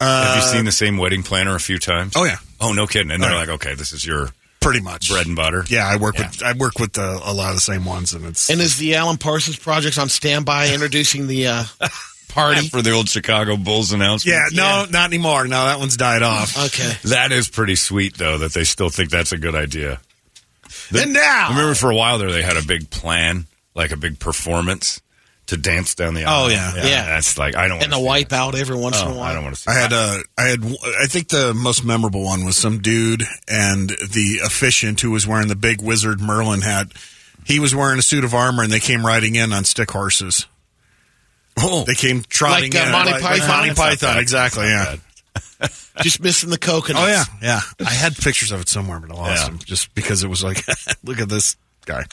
[0.00, 2.14] Have you seen the same wedding planner a few times?
[2.16, 3.10] Oh yeah, Oh, no kidding.
[3.12, 4.30] And they're Oh, like, okay, this is your
[4.62, 5.64] pretty much bread and butter.
[5.68, 6.28] Yeah, I work Yeah.
[6.28, 8.78] with I work with uh, a lot of the same ones, and it's And is
[8.78, 11.64] the Alan Parsons Project on standby introducing the uh,
[12.28, 12.68] party?
[12.68, 14.34] For the old Chicago Bulls announcement.
[14.34, 15.46] yeah, no, not anymore.
[15.46, 16.56] No, that one's died off.
[16.66, 16.92] Okay.
[17.08, 20.00] That is pretty sweet, though, that they still think that's a good idea.
[20.90, 23.92] The- And now- I remember for a while there, they had a big plan, like
[23.92, 25.00] a big performance
[25.52, 26.44] to dance down the aisle.
[26.44, 26.72] Oh, yeah.
[26.76, 27.06] Yeah.
[27.06, 28.28] That's like, I don't And a wanna see that.
[28.30, 29.22] wipeout every once in a Oh, while.
[29.22, 30.24] I don't want to see I had that.
[30.36, 30.64] uh, had
[31.00, 35.48] I think the most memorable one was some dude and the officiant who was wearing
[35.48, 36.88] the big wizard Merlin hat.
[37.44, 40.46] He was wearing a suit of armor, and they came riding in on stick horses.
[41.56, 43.48] Oh, They came trotting Like, uh, in Monty like, Python?
[43.48, 44.66] like Monty Python, exactly.
[44.66, 44.96] Yeah.
[46.02, 47.04] Just missing the coconuts.
[47.04, 47.60] Oh yeah, yeah.
[47.86, 49.48] I had pictures of it somewhere, but I lost Yeah.
[49.50, 50.64] them just because it was like,
[51.04, 52.04] look at this guy.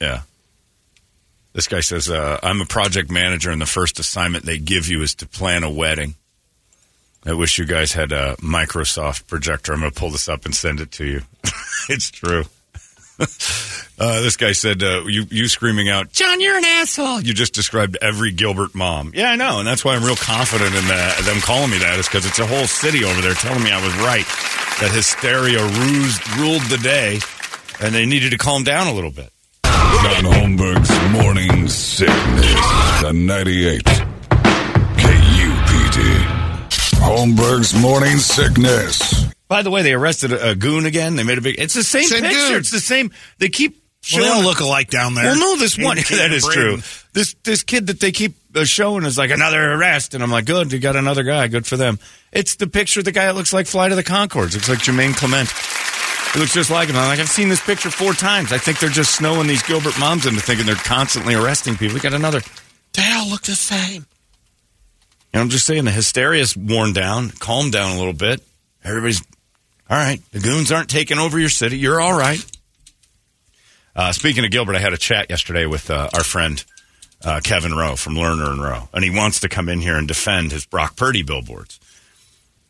[0.00, 0.22] Yeah.
[1.52, 5.02] This guy says, uh, I'm a project manager, and the first assignment they give you
[5.02, 6.14] is to plan a wedding.
[7.24, 9.72] I wish you guys had a Microsoft projector.
[9.72, 11.22] I'm going to pull this up and send it to you.
[11.88, 12.44] it's true.
[13.98, 17.20] uh, this guy said, uh, you, you screaming out, John, you're an asshole.
[17.20, 19.12] you just described every Gilbert mom.
[19.14, 21.18] Yeah, I know, and that's why I'm real confident in that.
[21.24, 23.84] Them calling me that is because it's a whole city over there telling me I
[23.84, 24.26] was right.
[24.80, 25.60] That hysteria
[26.40, 27.20] ruled the day,
[27.80, 29.30] and they needed to calm down a little bit.
[30.12, 33.00] John Holmberg's Morning Sickness.
[33.02, 33.82] The 98.
[34.98, 36.24] KUPD.
[37.00, 39.24] Holmberg's Morning Sickness.
[39.48, 41.16] By the way, they arrested a, a goon again.
[41.16, 41.58] They made a big.
[41.58, 42.38] It's the same, Same picture.
[42.48, 42.56] goon.
[42.58, 43.10] It's the same.
[43.38, 44.24] They keep Well, showing.
[44.24, 45.24] they all look alike down there.
[45.24, 46.62] well, no, this one Kate that is Braden.
[46.62, 46.82] true.
[47.14, 50.44] This this kid that they keep uh, showing is like another arrest, and I'm like,
[50.44, 51.98] good, you got another guy, good for them.
[52.32, 54.54] It's the picture of the guy that looks like Flight of the Conchords.
[54.54, 55.48] Looks like Jermaine Clement.
[56.34, 56.96] It looks just like him.
[56.96, 58.52] I'm like, I've seen this picture four times.
[58.52, 61.94] I think they're just snowing these Gilbert moms into thinking they're constantly arresting people.
[61.94, 62.40] We got another.
[62.94, 64.06] They all look the same.
[65.34, 68.42] And I'm just saying the hysteria's worn down, calmed down a little bit.
[68.82, 69.22] Everybody's
[69.90, 70.20] all right.
[70.32, 71.76] The goons aren't taking over your city.
[71.76, 72.42] You're all right.
[73.94, 76.64] Uh, speaking of Gilbert, I had a chat yesterday with uh, our friend
[77.22, 80.08] uh, Kevin Rowe from Lerner and Rowe, and he wants to come in here and
[80.08, 81.78] defend his Brock Purdy billboards.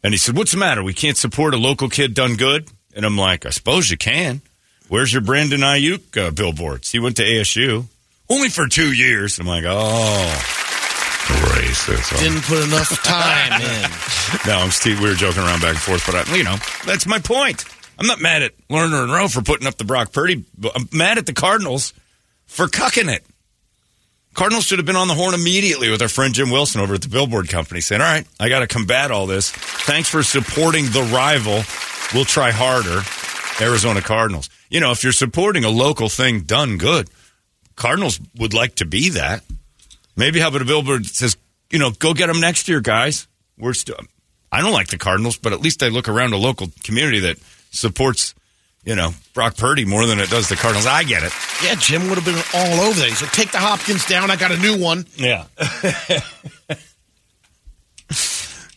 [0.02, 0.82] And he said, "What's the matter?
[0.82, 4.42] We can't support a local kid done good." And I'm like, "I suppose you can.
[4.88, 6.90] Where's your Brandon Aiyuk uh, billboards?
[6.90, 7.86] He went to ASU
[8.28, 10.58] only for two years." I'm like, "Oh."
[11.22, 12.18] Racist.
[12.18, 13.90] Didn't put enough time in.
[14.46, 15.00] No, I'm Steve.
[15.00, 17.64] We were joking around back and forth, but I, you know, that's my point.
[17.98, 20.44] I'm not mad at Lerner and Rowe for putting up the Brock Purdy.
[20.74, 21.92] I'm mad at the Cardinals
[22.46, 23.24] for cucking it.
[24.34, 27.02] Cardinals should have been on the horn immediately with our friend Jim Wilson over at
[27.02, 29.50] the Billboard Company saying, All right, I got to combat all this.
[29.50, 31.62] Thanks for supporting the rival.
[32.14, 33.02] We'll try harder.
[33.60, 34.48] Arizona Cardinals.
[34.70, 37.10] You know, if you're supporting a local thing done good,
[37.76, 39.42] Cardinals would like to be that.
[40.16, 41.36] Maybe how about a billboard that says,
[41.70, 43.28] you know, go get them next year, guys.
[43.58, 43.98] We're still.
[44.50, 47.38] I don't like the Cardinals, but at least I look around a local community that
[47.70, 48.34] supports,
[48.84, 50.86] you know, Brock Purdy more than it does the Cardinals.
[50.86, 51.32] I get it.
[51.64, 53.08] Yeah, Jim would have been all over that.
[53.08, 54.30] He's like, take the Hopkins down.
[54.30, 55.06] I got a new one.
[55.16, 55.44] Yeah.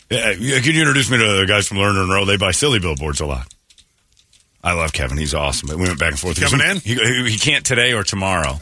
[0.10, 0.34] yeah.
[0.60, 2.26] Can you introduce me to the guys from Lerner and Rowe?
[2.26, 3.52] They buy silly billboards a lot.
[4.64, 5.18] I love Kevin.
[5.18, 5.70] He's awesome.
[5.70, 6.40] We went back and forth.
[6.42, 8.58] Coming He's- He, he can't today or tomorrow.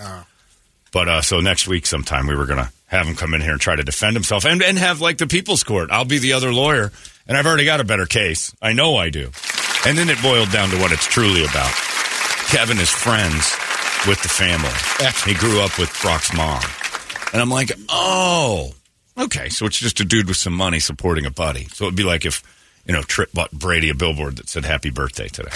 [0.92, 3.54] But uh, so next week sometime we were going to have him come in here
[3.54, 5.90] and try to defend himself and, and have like the people's court.
[5.92, 6.92] I'll be the other lawyer.
[7.28, 8.54] And I've already got a better case.
[8.62, 9.32] I know I do.
[9.86, 11.72] And then it boiled down to what it's truly about.
[12.48, 13.52] Kevin is friends
[14.08, 14.70] with the family.
[15.26, 16.62] He grew up with Brock's mom.
[17.34, 18.72] And I'm like, oh,
[19.18, 19.50] okay.
[19.50, 21.66] So it's just a dude with some money supporting a buddy.
[21.70, 22.44] So it'd be like if,
[22.86, 25.52] you know, Trip bought Brady a billboard that said happy birthday today.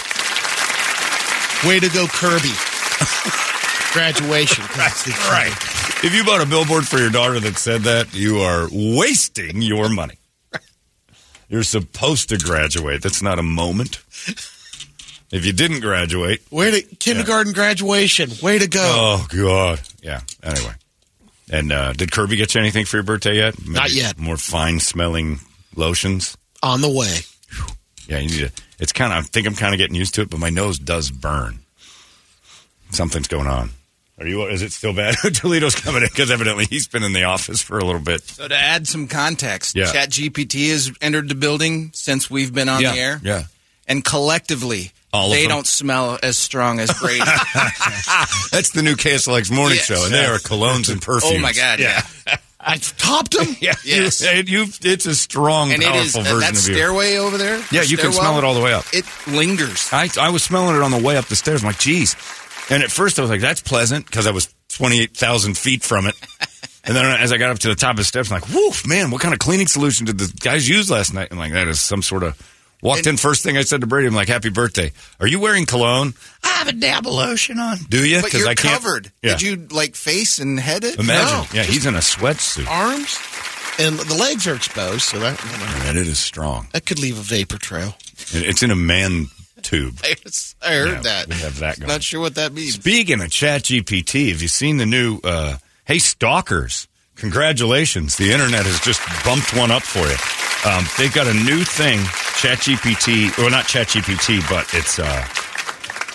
[1.67, 2.51] Way to go, Kirby.
[3.93, 4.63] Graduation.
[5.29, 5.53] Right.
[6.03, 9.89] If you bought a billboard for your daughter that said that, you are wasting your
[9.89, 10.15] money.
[11.49, 13.01] You're supposed to graduate.
[13.01, 14.03] That's not a moment.
[15.29, 18.31] If you didn't graduate, Way to kindergarten graduation.
[18.41, 18.81] Way to go.
[18.81, 20.21] oh god, yeah.
[20.41, 20.73] Anyway,
[21.51, 23.59] and uh, did Kirby get you anything for your birthday yet?
[23.59, 24.17] Maybe Not yet.
[24.17, 25.39] More fine smelling
[25.75, 26.37] lotions.
[26.63, 27.17] On the way.
[28.07, 28.63] Yeah, you need to.
[28.79, 29.19] It's kind of.
[29.19, 31.59] I think I'm kind of getting used to it, but my nose does burn.
[32.91, 33.71] Something's going on.
[34.19, 34.45] Are you?
[34.47, 35.15] Is it still bad?
[35.33, 38.23] Toledo's coming in because evidently he's been in the office for a little bit.
[38.23, 39.85] So to add some context, Yeah.
[39.85, 43.43] ChatGPT has entered the building since we've been on yeah, the air, yeah.
[43.87, 47.19] and collectively, All they don't smell as strong as Brady.
[48.51, 49.85] That's the new KSLX morning Yes.
[49.85, 51.35] show, and they are colognes and perfumes.
[51.37, 51.79] oh my God!
[51.79, 52.01] Yeah,
[52.59, 53.55] I topped him.
[53.61, 54.21] Yeah, Yes.
[54.21, 56.73] you, you, it's a strong, and it is powerful uh, version that of you.
[56.73, 57.57] stairway over there.
[57.71, 58.85] Yeah, the you can smell it all the way up.
[58.93, 59.89] It lingers.
[59.93, 61.61] I, I was smelling it on the way up the stairs.
[61.61, 62.15] I'm like, geez.
[62.69, 66.15] And at first I was like, that's pleasant because I was 28,000 feet from it.
[66.83, 68.85] and then as I got up to the top of the steps, I'm like, woof,
[68.87, 71.29] man, what kind of cleaning solution did the guys use last night?
[71.31, 72.37] I'm like, that is some sort of.
[72.83, 74.91] Walked in, first thing I said to Brady, I'm like, happy birthday.
[75.19, 76.13] Are you wearing cologne?
[76.43, 77.77] I have a dab of lotion on.
[77.89, 78.21] Do you?
[78.21, 78.79] Because I can't.
[78.83, 79.11] covered.
[79.23, 79.31] Yeah.
[79.31, 80.99] Did you like face and head it?
[80.99, 81.25] Imagine.
[81.37, 82.67] No, yeah, he's in a sweatsuit.
[82.69, 83.17] Arms
[83.79, 86.67] and the legs are exposed, so that you know, And it is strong.
[86.73, 87.95] that could leave a vapor trail.
[88.31, 89.29] It's in a man
[89.67, 89.99] tube.
[90.03, 91.27] I, heard Yeah, that.
[91.27, 91.87] we have that going.
[91.89, 92.75] Not sure what that means.
[92.75, 95.19] Speaking of Chat GPT, have you seen the new?
[95.23, 96.87] Uh, hey, stalkers!
[97.15, 100.71] Congratulations, the internet has just bumped one up for you.
[100.71, 101.99] Um, they've got a new thing,
[102.37, 103.35] Chat GPT.
[103.37, 105.25] Well, not Chat GPT, but it's uh,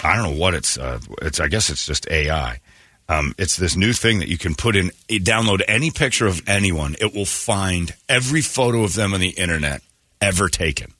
[0.07, 0.79] I don't know what it's.
[0.79, 2.61] Uh, it's I guess it's just AI.
[3.09, 6.97] Um, it's this new thing that you can put in, download any picture of anyone.
[7.01, 9.83] It will find every photo of them on the internet
[10.21, 10.95] ever taken,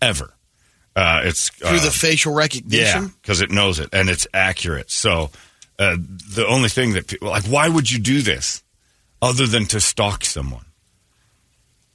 [0.00, 0.32] ever.
[1.00, 3.14] Uh, it's Through uh, the facial yeah, recognition.
[3.22, 4.90] because it knows it and it's accurate.
[4.90, 5.30] So
[5.78, 8.62] uh, the only thing that people like, why would you do this
[9.22, 10.64] other than to stalk someone?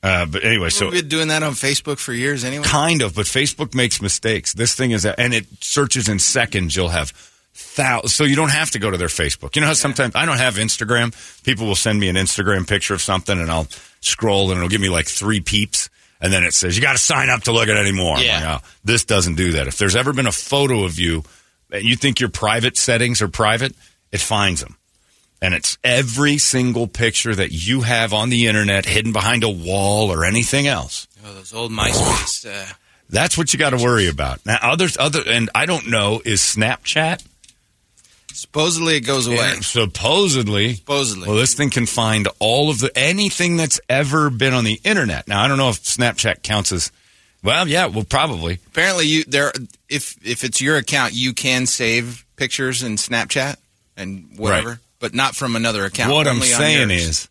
[0.01, 2.63] Uh, but anyway, so We've been doing that on Facebook for years anyway.
[2.63, 4.53] kind of, but Facebook makes mistakes.
[4.53, 6.75] This thing is, and it searches in seconds.
[6.75, 7.11] You'll have
[7.55, 9.55] thousands, so you don't have to go to their Facebook.
[9.55, 11.11] You know how sometimes I don't have Instagram.
[11.43, 13.67] People will send me an Instagram picture of something, and I'll
[14.01, 15.89] scroll, and it'll give me like three peeps,
[16.25, 18.17] and then it says you got to sign up to look at it anymore.
[18.17, 18.53] Yeah.
[18.53, 19.67] like, oh, this doesn't do that.
[19.67, 21.23] If there's ever been a photo of you
[21.69, 23.75] that you think your private settings are private,
[24.11, 24.75] it finds them.
[25.39, 30.11] And it's every single picture that you have on the internet hidden behind a wall
[30.11, 31.07] or anything else.
[31.23, 32.47] Oh, those old MySpace.
[32.51, 32.73] Uh,
[33.09, 34.43] That's what you got to worry about.
[34.47, 37.23] Now, others, other, and I don't know, is Snapchat?
[38.35, 39.53] Supposedly it goes away.
[39.61, 41.27] Supposedly, Supposedly.
[41.27, 45.27] well, this thing can find all of the anything that's ever been on the internet.
[45.27, 46.91] Now, I don't know if Snapchat counts as.
[47.43, 48.59] Well, yeah, well, probably.
[48.67, 49.51] Apparently, you there.
[49.87, 53.55] If if it's your account, you can save pictures in Snapchat
[53.95, 54.77] and whatever, Right.
[54.99, 56.11] but not from another account.
[56.11, 57.29] what I'm saying is,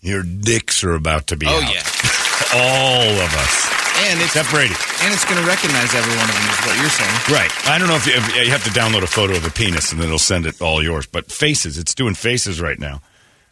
[0.00, 1.62] your dicks are about to be oh out.
[1.74, 1.82] yeah,
[2.54, 3.75] all of us.
[4.08, 4.74] And it's Except Brady.
[5.02, 6.44] and it's going to recognize every one of them.
[6.50, 7.16] Is what you're saying?
[7.32, 7.50] Right.
[7.68, 9.92] I don't know if you, if you have to download a photo of a penis
[9.92, 11.06] and then it'll send it all yours.
[11.06, 13.00] But faces, it's doing faces right now.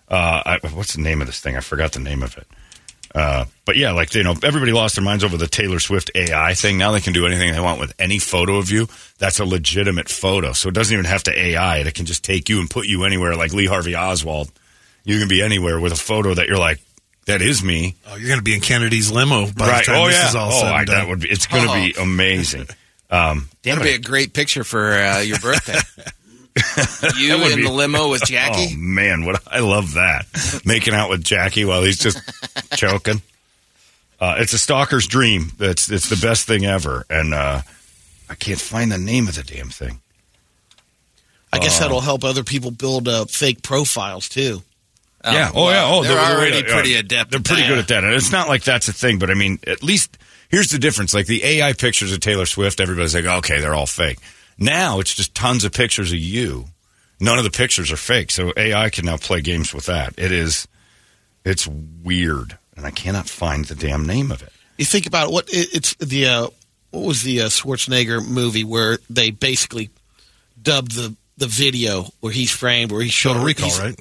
[0.09, 1.57] Uh, I, what's the name of this thing?
[1.57, 2.47] I forgot the name of it.
[3.15, 6.55] Uh, but yeah, like you know, everybody lost their minds over the Taylor Swift AI
[6.55, 6.79] thing.
[6.79, 8.89] Now they can do anything they want with any photo of you.
[9.19, 11.79] That's a legitimate photo, so it doesn't even have to AI.
[11.79, 13.37] It can just take you and put you anywhere.
[13.37, 14.51] Like Lee Harvey Oswald,
[15.05, 16.81] you can be anywhere with a photo that you're like,
[17.27, 17.95] that is me.
[18.07, 19.87] Oh, you're going to be in Kennedy's limo by right?
[19.87, 20.29] the time oh this yeah.
[20.29, 21.29] is all oh, said and I, that would be.
[21.31, 22.67] It's going to be amazing.
[23.11, 25.79] Um, damn That'll be a great picture for uh, your birthday.
[27.19, 28.75] you in be- the limo with Jackie.
[28.75, 30.27] Oh man, what I love that
[30.65, 32.19] making out with Jackie while he's just
[32.77, 33.23] choking.
[34.19, 35.53] Uh, it's a stalker's dream.
[35.61, 37.61] It's it's the best thing ever, and uh,
[38.29, 40.01] I can't find the name of the damn thing.
[41.53, 44.63] I guess Uh, that'll help other people build uh, fake profiles too.
[45.33, 45.51] Yeah.
[45.55, 45.85] Oh yeah.
[45.87, 47.31] Oh, they're the- the way already to- pretty yeah, adept.
[47.31, 47.69] They're pretty that.
[47.69, 49.19] good at that, and it's not like that's a thing.
[49.19, 51.15] But I mean, at least here's the difference.
[51.15, 54.19] Like the AI pictures of Taylor Swift, everybody's like, okay, they're all fake.
[54.59, 56.67] Now it's just tons of pictures of you.
[57.21, 60.15] None of the pictures are fake, so AI can now play games with that.
[60.19, 60.67] It is,
[61.45, 64.53] it's weird, and I cannot find the damn name of it.
[64.79, 66.49] You think about what it, it's the uh,
[66.91, 69.91] what was the uh, Schwarzenegger movie where they basically
[70.61, 74.01] dubbed the the video where he's framed where he's showing Total Recall, right?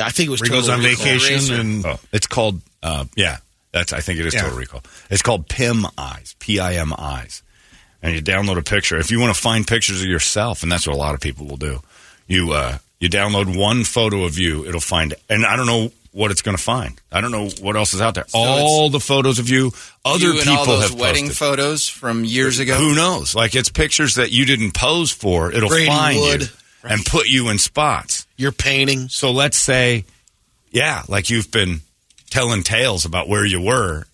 [0.00, 1.04] I think it was Where he goes on Recall.
[1.04, 1.54] vacation Racer.
[1.60, 3.38] and Oh, it's called, uh, yeah,
[3.72, 3.92] that's.
[3.92, 4.42] I think it is Yeah.
[4.42, 4.82] Total Recall.
[5.10, 7.42] It's called PIM Eyes, P I M Eyes,
[8.02, 8.98] and you download a picture.
[8.98, 11.46] If you want to find pictures of yourself, and that's what a lot of people
[11.46, 11.82] will do,
[12.26, 14.66] you uh, you download one photo of you.
[14.66, 17.00] It'll find, and I don't know what it's going to find.
[17.12, 18.26] I don't know what else is out there.
[18.34, 19.72] all the photos of you,
[20.04, 21.36] other you and people all those have wedding posted.
[21.38, 22.74] photos from years ago.
[22.76, 23.34] Who knows?
[23.36, 25.52] Like it's pictures that you didn't pose for.
[25.52, 26.40] It'll Brady find Wood.
[26.42, 26.48] you
[26.82, 28.19] and put you in spots.
[28.40, 29.08] Your painting.
[29.08, 30.04] So let's say,
[30.70, 31.80] yeah, like you've been
[32.30, 34.04] telling tales about where you were,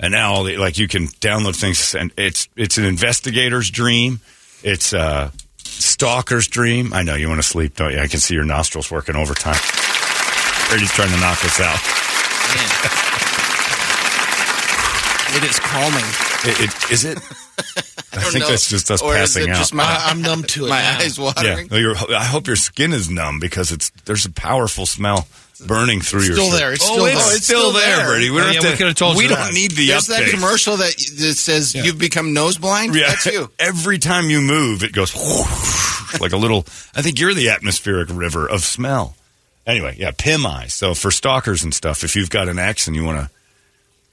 [0.00, 4.20] and now all the, like you can download things, and it's it's an investigator's dream.
[4.62, 6.92] It's a stalker's dream.
[6.92, 8.00] I know you want to sleep, don't you?
[8.00, 9.60] I can see your nostrils working overtime.
[10.68, 13.12] Brady's trying to knock us out.
[15.36, 16.04] It is calming.
[16.44, 17.18] It, it, is it?
[18.16, 18.50] I, don't think know.
[18.50, 19.56] that's just us Or is passing it out.
[19.56, 20.70] just my, I, I'm numb to it.
[20.70, 20.98] my now.
[20.98, 21.68] eyes yeah, watering?
[21.70, 25.26] No, you're- I hope your skin is numb because it's there's a powerful smell
[25.66, 26.34] burning through your.
[26.34, 26.58] Still shirt.
[26.58, 26.72] there.
[26.74, 27.36] It's oh, still it's, there.
[27.36, 28.06] it's still, still there, there.
[28.08, 28.30] Brady.
[28.30, 29.54] We Oh, don't yeah, have we to- could've told we you don't that.
[29.54, 31.84] need the There's that commercial that, that says Yeah.
[31.84, 32.94] you've become nose blind.
[32.94, 33.08] Yeah.
[33.08, 33.50] That's you.
[33.58, 35.14] Every time you move, it goes
[36.20, 36.66] like a little.
[36.94, 39.14] I think you're the atmospheric river of smell.
[39.66, 40.74] Anyway, yeah, PIM eyes.
[40.74, 43.30] So for stalkers and stuff, if you've got an ex and you want to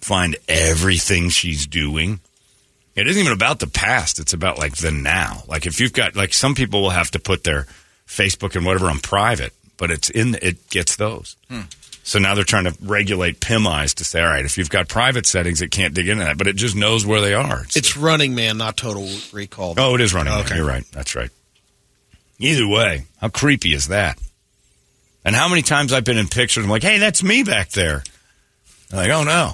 [0.02, 2.20] find everything she's doing,
[2.95, 4.19] it isn't even about the past.
[4.19, 5.43] It's about like the now.
[5.47, 7.67] Like if you've got like some people will have to put their
[8.08, 11.36] Facebook and whatever on private, but it's in it gets those.
[11.49, 11.62] Hmm.
[12.06, 14.89] So now they're trying to regulate PIM eyes to say, all right, if you've got
[14.89, 17.65] private settings, it can't dig into that, but it just knows where they are.
[17.75, 19.75] It's Running Man, not Total Recall.
[19.77, 20.34] Oh, it is running.
[20.34, 20.58] Okay.
[20.58, 20.84] You're right.
[20.91, 21.29] That's right.
[22.39, 24.19] Either way, how creepy is that?
[25.23, 28.03] And how many times I've been in pictures, I'm like, hey, that's me back there.
[28.91, 29.53] I'm like, oh no.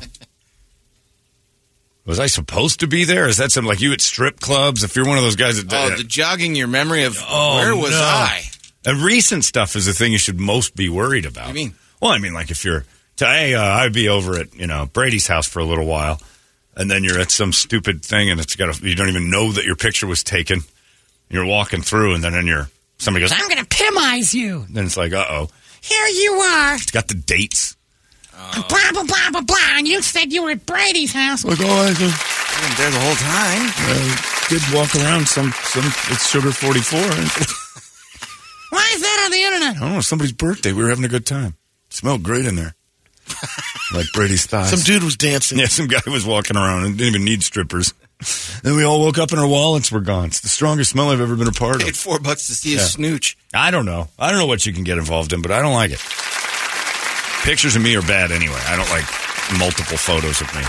[2.10, 3.28] Was I supposed to be there?
[3.28, 4.84] Is that something like you at strip clubs?
[4.84, 5.72] If you're one of those guys that.
[5.72, 7.98] Oh, the jogging your memory of Oh, where was no.
[8.02, 8.42] I?
[8.84, 11.46] And recent stuff is the thing you should most be worried about.
[11.46, 11.76] What do you mean?
[12.02, 12.84] Well, I mean, like if you're,
[13.18, 16.20] to, hey, uh, I'd be over at you know Brady's house for a little while,
[16.76, 19.52] and then you're at some stupid thing, and it's got a, you don't even know
[19.52, 20.62] that your picture was taken.
[21.30, 24.66] You're walking through, and then in your somebody goes, I'm going to pimize you.
[24.72, 25.50] then it's like, uh oh,
[25.82, 26.74] Here you are.
[26.74, 27.78] it's got the dates.
[28.68, 29.58] Blah, blah, blah, blah, blah.
[29.78, 31.46] And you said you were at Brady's house.
[31.46, 34.20] Like, oh, I uh, I wasn't there the whole time.
[34.50, 35.86] did walk around some some.
[36.14, 37.00] It's sugar forty four.
[38.72, 39.78] Why is that on the internet?
[39.78, 40.02] I don't know.
[40.02, 40.74] Somebody's birthday.
[40.74, 41.56] We were having a good time.
[41.88, 42.76] It smelled great in there,
[43.94, 44.70] like Brady's thighs.
[44.72, 45.58] Some dude was dancing.
[45.60, 47.94] Yeah, some guy was walking around and didn't even need strippers.
[48.64, 50.26] Then we all woke up and our wallets were gone.
[50.26, 51.82] It's the strongest smell I've ever been a part of.
[51.84, 51.96] Paid of.
[51.96, 52.84] four bucks to see a Yeah.
[52.84, 53.38] snooch.
[53.54, 54.10] I don't know.
[54.20, 56.02] I don't know what you can get involved in, but I don't like it.
[57.44, 58.60] Pictures of me are bad anyway.
[58.68, 59.06] I don't like
[59.60, 60.62] multiple photos of me.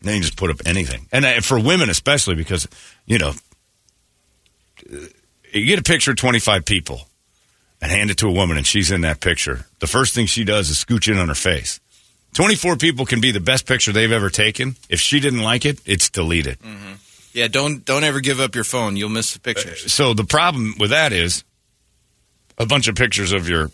[0.00, 1.06] Then you just put up anything.
[1.12, 2.68] And uh, for women especially because,
[3.06, 3.32] you know,
[4.90, 4.96] uh,
[5.52, 7.02] you get a picture of 25 people
[7.80, 9.66] and hand it to a woman and she's in that picture.
[9.80, 11.80] The first thing she does is scooch in on her face.
[12.34, 14.76] 24 people can be the best picture they've ever taken.
[14.88, 16.58] If she didn't like it, it's deleted.
[17.32, 18.96] Yeah, don't don't ever give up your phone.
[18.96, 19.92] You'll miss the pictures.
[19.92, 21.44] So the problem with that is
[22.58, 23.70] a bunch of pictures of your,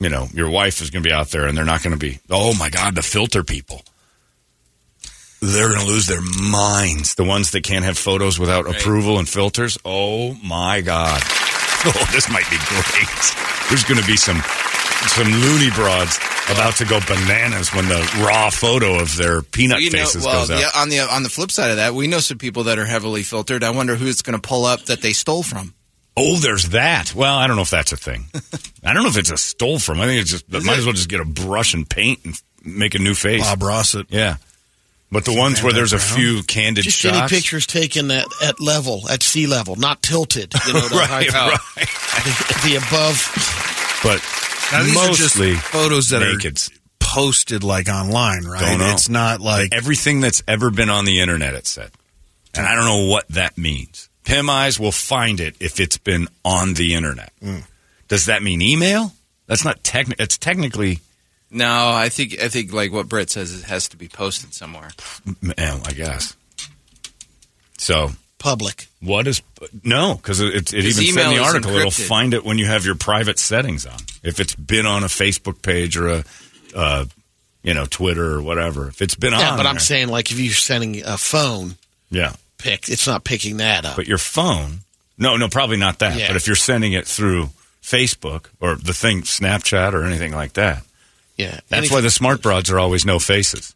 [0.00, 1.98] you know, your wife is going to be out there, and they're not going to
[1.98, 2.18] be.
[2.30, 3.82] Oh my God, the filter people.
[5.42, 6.20] They're going to lose their
[6.50, 7.14] minds.
[7.14, 9.78] The ones that can't have photos without approval and filters.
[9.84, 11.22] Oh my God.
[11.82, 13.70] Oh, this might be great.
[13.70, 14.36] There's going to be some
[15.08, 16.18] some loony broads
[16.52, 20.40] about to go bananas when the raw photo of their peanut You know, faces well,
[20.42, 20.60] goes out.
[20.60, 22.84] yeah, on the on the flip side of that, we know some people that are
[22.84, 23.64] heavily filtered.
[23.64, 25.72] I wonder who it's going to pull up that they stole from.
[26.22, 27.14] Oh, there's that.
[27.14, 28.24] Well, I don't know if that's a thing.
[28.84, 30.00] I don't know if it's a stole from.
[30.00, 32.94] I think it's just might as well just get a brush and paint and make
[32.94, 33.42] a new face.
[33.42, 34.06] Bob Ross it.
[34.10, 34.36] Yeah.
[35.12, 37.16] But the ones where there's a few candid Just shots.
[37.16, 40.52] any pictures taken at, at level, at sea level, not tilted.
[40.66, 41.58] You know, the, Right, high- right.
[41.74, 43.98] the, the above.
[44.04, 44.22] But
[44.72, 46.58] Now, these are just mostly photos that naked.
[46.58, 48.60] are posted like online, right?
[48.60, 48.92] Don't know.
[48.92, 51.54] It's not like everything that's ever been on the internet.
[51.54, 51.90] It said,
[52.54, 54.08] and I don't know what that means.
[54.24, 57.32] Pim Eyes will find it if it's been on the internet.
[57.42, 57.64] Mm.
[58.08, 59.12] Does that mean email?
[59.46, 60.22] That's not technical.
[60.22, 61.00] It's technically,
[61.50, 64.90] No, I think I think like what Britt says, it has to be posted somewhere.
[65.42, 66.36] well, I guess.
[67.78, 68.88] So Public.
[69.00, 69.42] What is
[69.84, 70.14] no?
[70.14, 72.56] Because it, it His even said in the email is article it'll find it when
[72.56, 73.98] you have your private settings on.
[74.22, 76.24] If it's been on a Facebook page or a,
[76.74, 77.04] uh,
[77.62, 78.88] you know, Twitter or whatever.
[78.88, 79.40] If it's been on.
[79.40, 81.76] Yeah, on, but I'm there- saying like if you're sending a phone
[82.10, 82.32] yeah.
[82.62, 83.96] Pic, it's not picking that up.
[83.96, 84.80] But your phone,
[85.18, 86.18] no, no, probably not that.
[86.18, 86.28] Yeah.
[86.28, 87.50] But if you're sending it through
[87.82, 90.82] Facebook or the thing Snapchat or anything like that,
[91.36, 93.74] yeah, that's Any- why the smart broads are always no faces.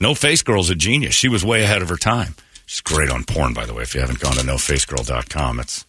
[0.00, 1.14] No face girl's a genius.
[1.14, 2.34] She was way ahead of her time.
[2.66, 3.82] She's great on porn, by the way.
[3.82, 5.86] If you haven't gone to nofacegirl.com, it's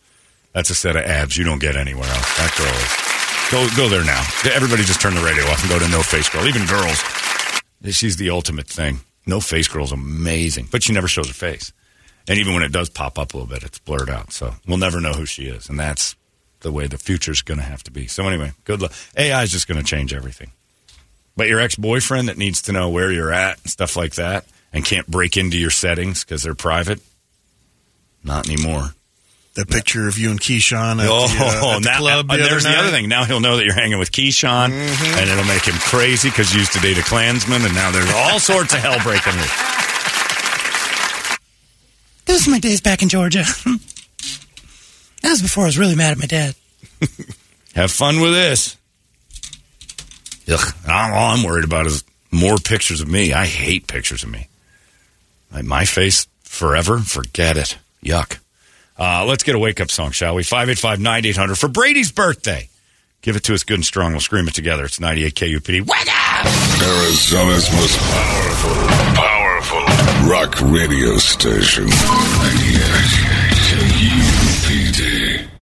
[0.53, 2.37] that's a set of abs you don't get anywhere else.
[2.37, 3.07] That girl is.
[3.51, 4.21] Go go there now.
[4.53, 6.45] Everybody just turn the radio off and go to No Face Girl.
[6.45, 7.01] Even girls.
[7.95, 8.99] She's the ultimate thing.
[9.25, 11.71] No Face Girl's amazing, but she never shows her face.
[12.27, 14.33] And even when it does pop up a little bit, it's blurred out.
[14.33, 15.69] So we'll never know who she is.
[15.69, 16.15] And that's
[16.61, 18.07] the way the future's going to have to be.
[18.07, 18.91] So anyway, good luck.
[19.15, 20.51] AI is just going to change everything.
[21.37, 24.45] But your ex boyfriend that needs to know where you're at and stuff like that
[24.73, 26.99] and can't break into your settings because they're private,
[28.23, 28.89] not anymore.
[29.53, 32.31] the picture of you and Keyshawn at oh, the, uh, at the now, club.
[32.31, 33.07] and the there's other the other thing.
[33.07, 36.59] Now he'll know that you're hanging with Keyshawn, and it'll make him crazy because you
[36.59, 39.86] used to date a Klansman, and now there's all sorts of hell breaking loose.
[42.27, 43.43] Those are my days back in Georgia.
[45.21, 46.55] that was before I was really mad at my dad.
[47.75, 48.77] Have fun with this.
[50.49, 50.73] Ugh.
[50.87, 53.33] All all I'm worried about is more pictures of me.
[53.33, 54.47] I hate pictures of me.
[55.51, 56.99] Like my face forever?
[56.99, 57.77] Forget it.
[58.03, 58.39] Yuck.
[58.97, 60.43] Uh, let's get a wake up song, shall we?
[60.43, 62.69] 585 9800 for Brady's birthday.
[63.21, 64.11] Give it to us good and strong.
[64.11, 64.85] We'll scream it together.
[64.85, 65.81] It's 98 KUPD.
[65.81, 66.45] Wake up!
[66.81, 68.73] Arizona's most powerful,
[69.15, 69.36] powerful
[70.27, 71.85] rock radio station.
[71.85, 71.93] 98
[73.67, 75.16] KUPD.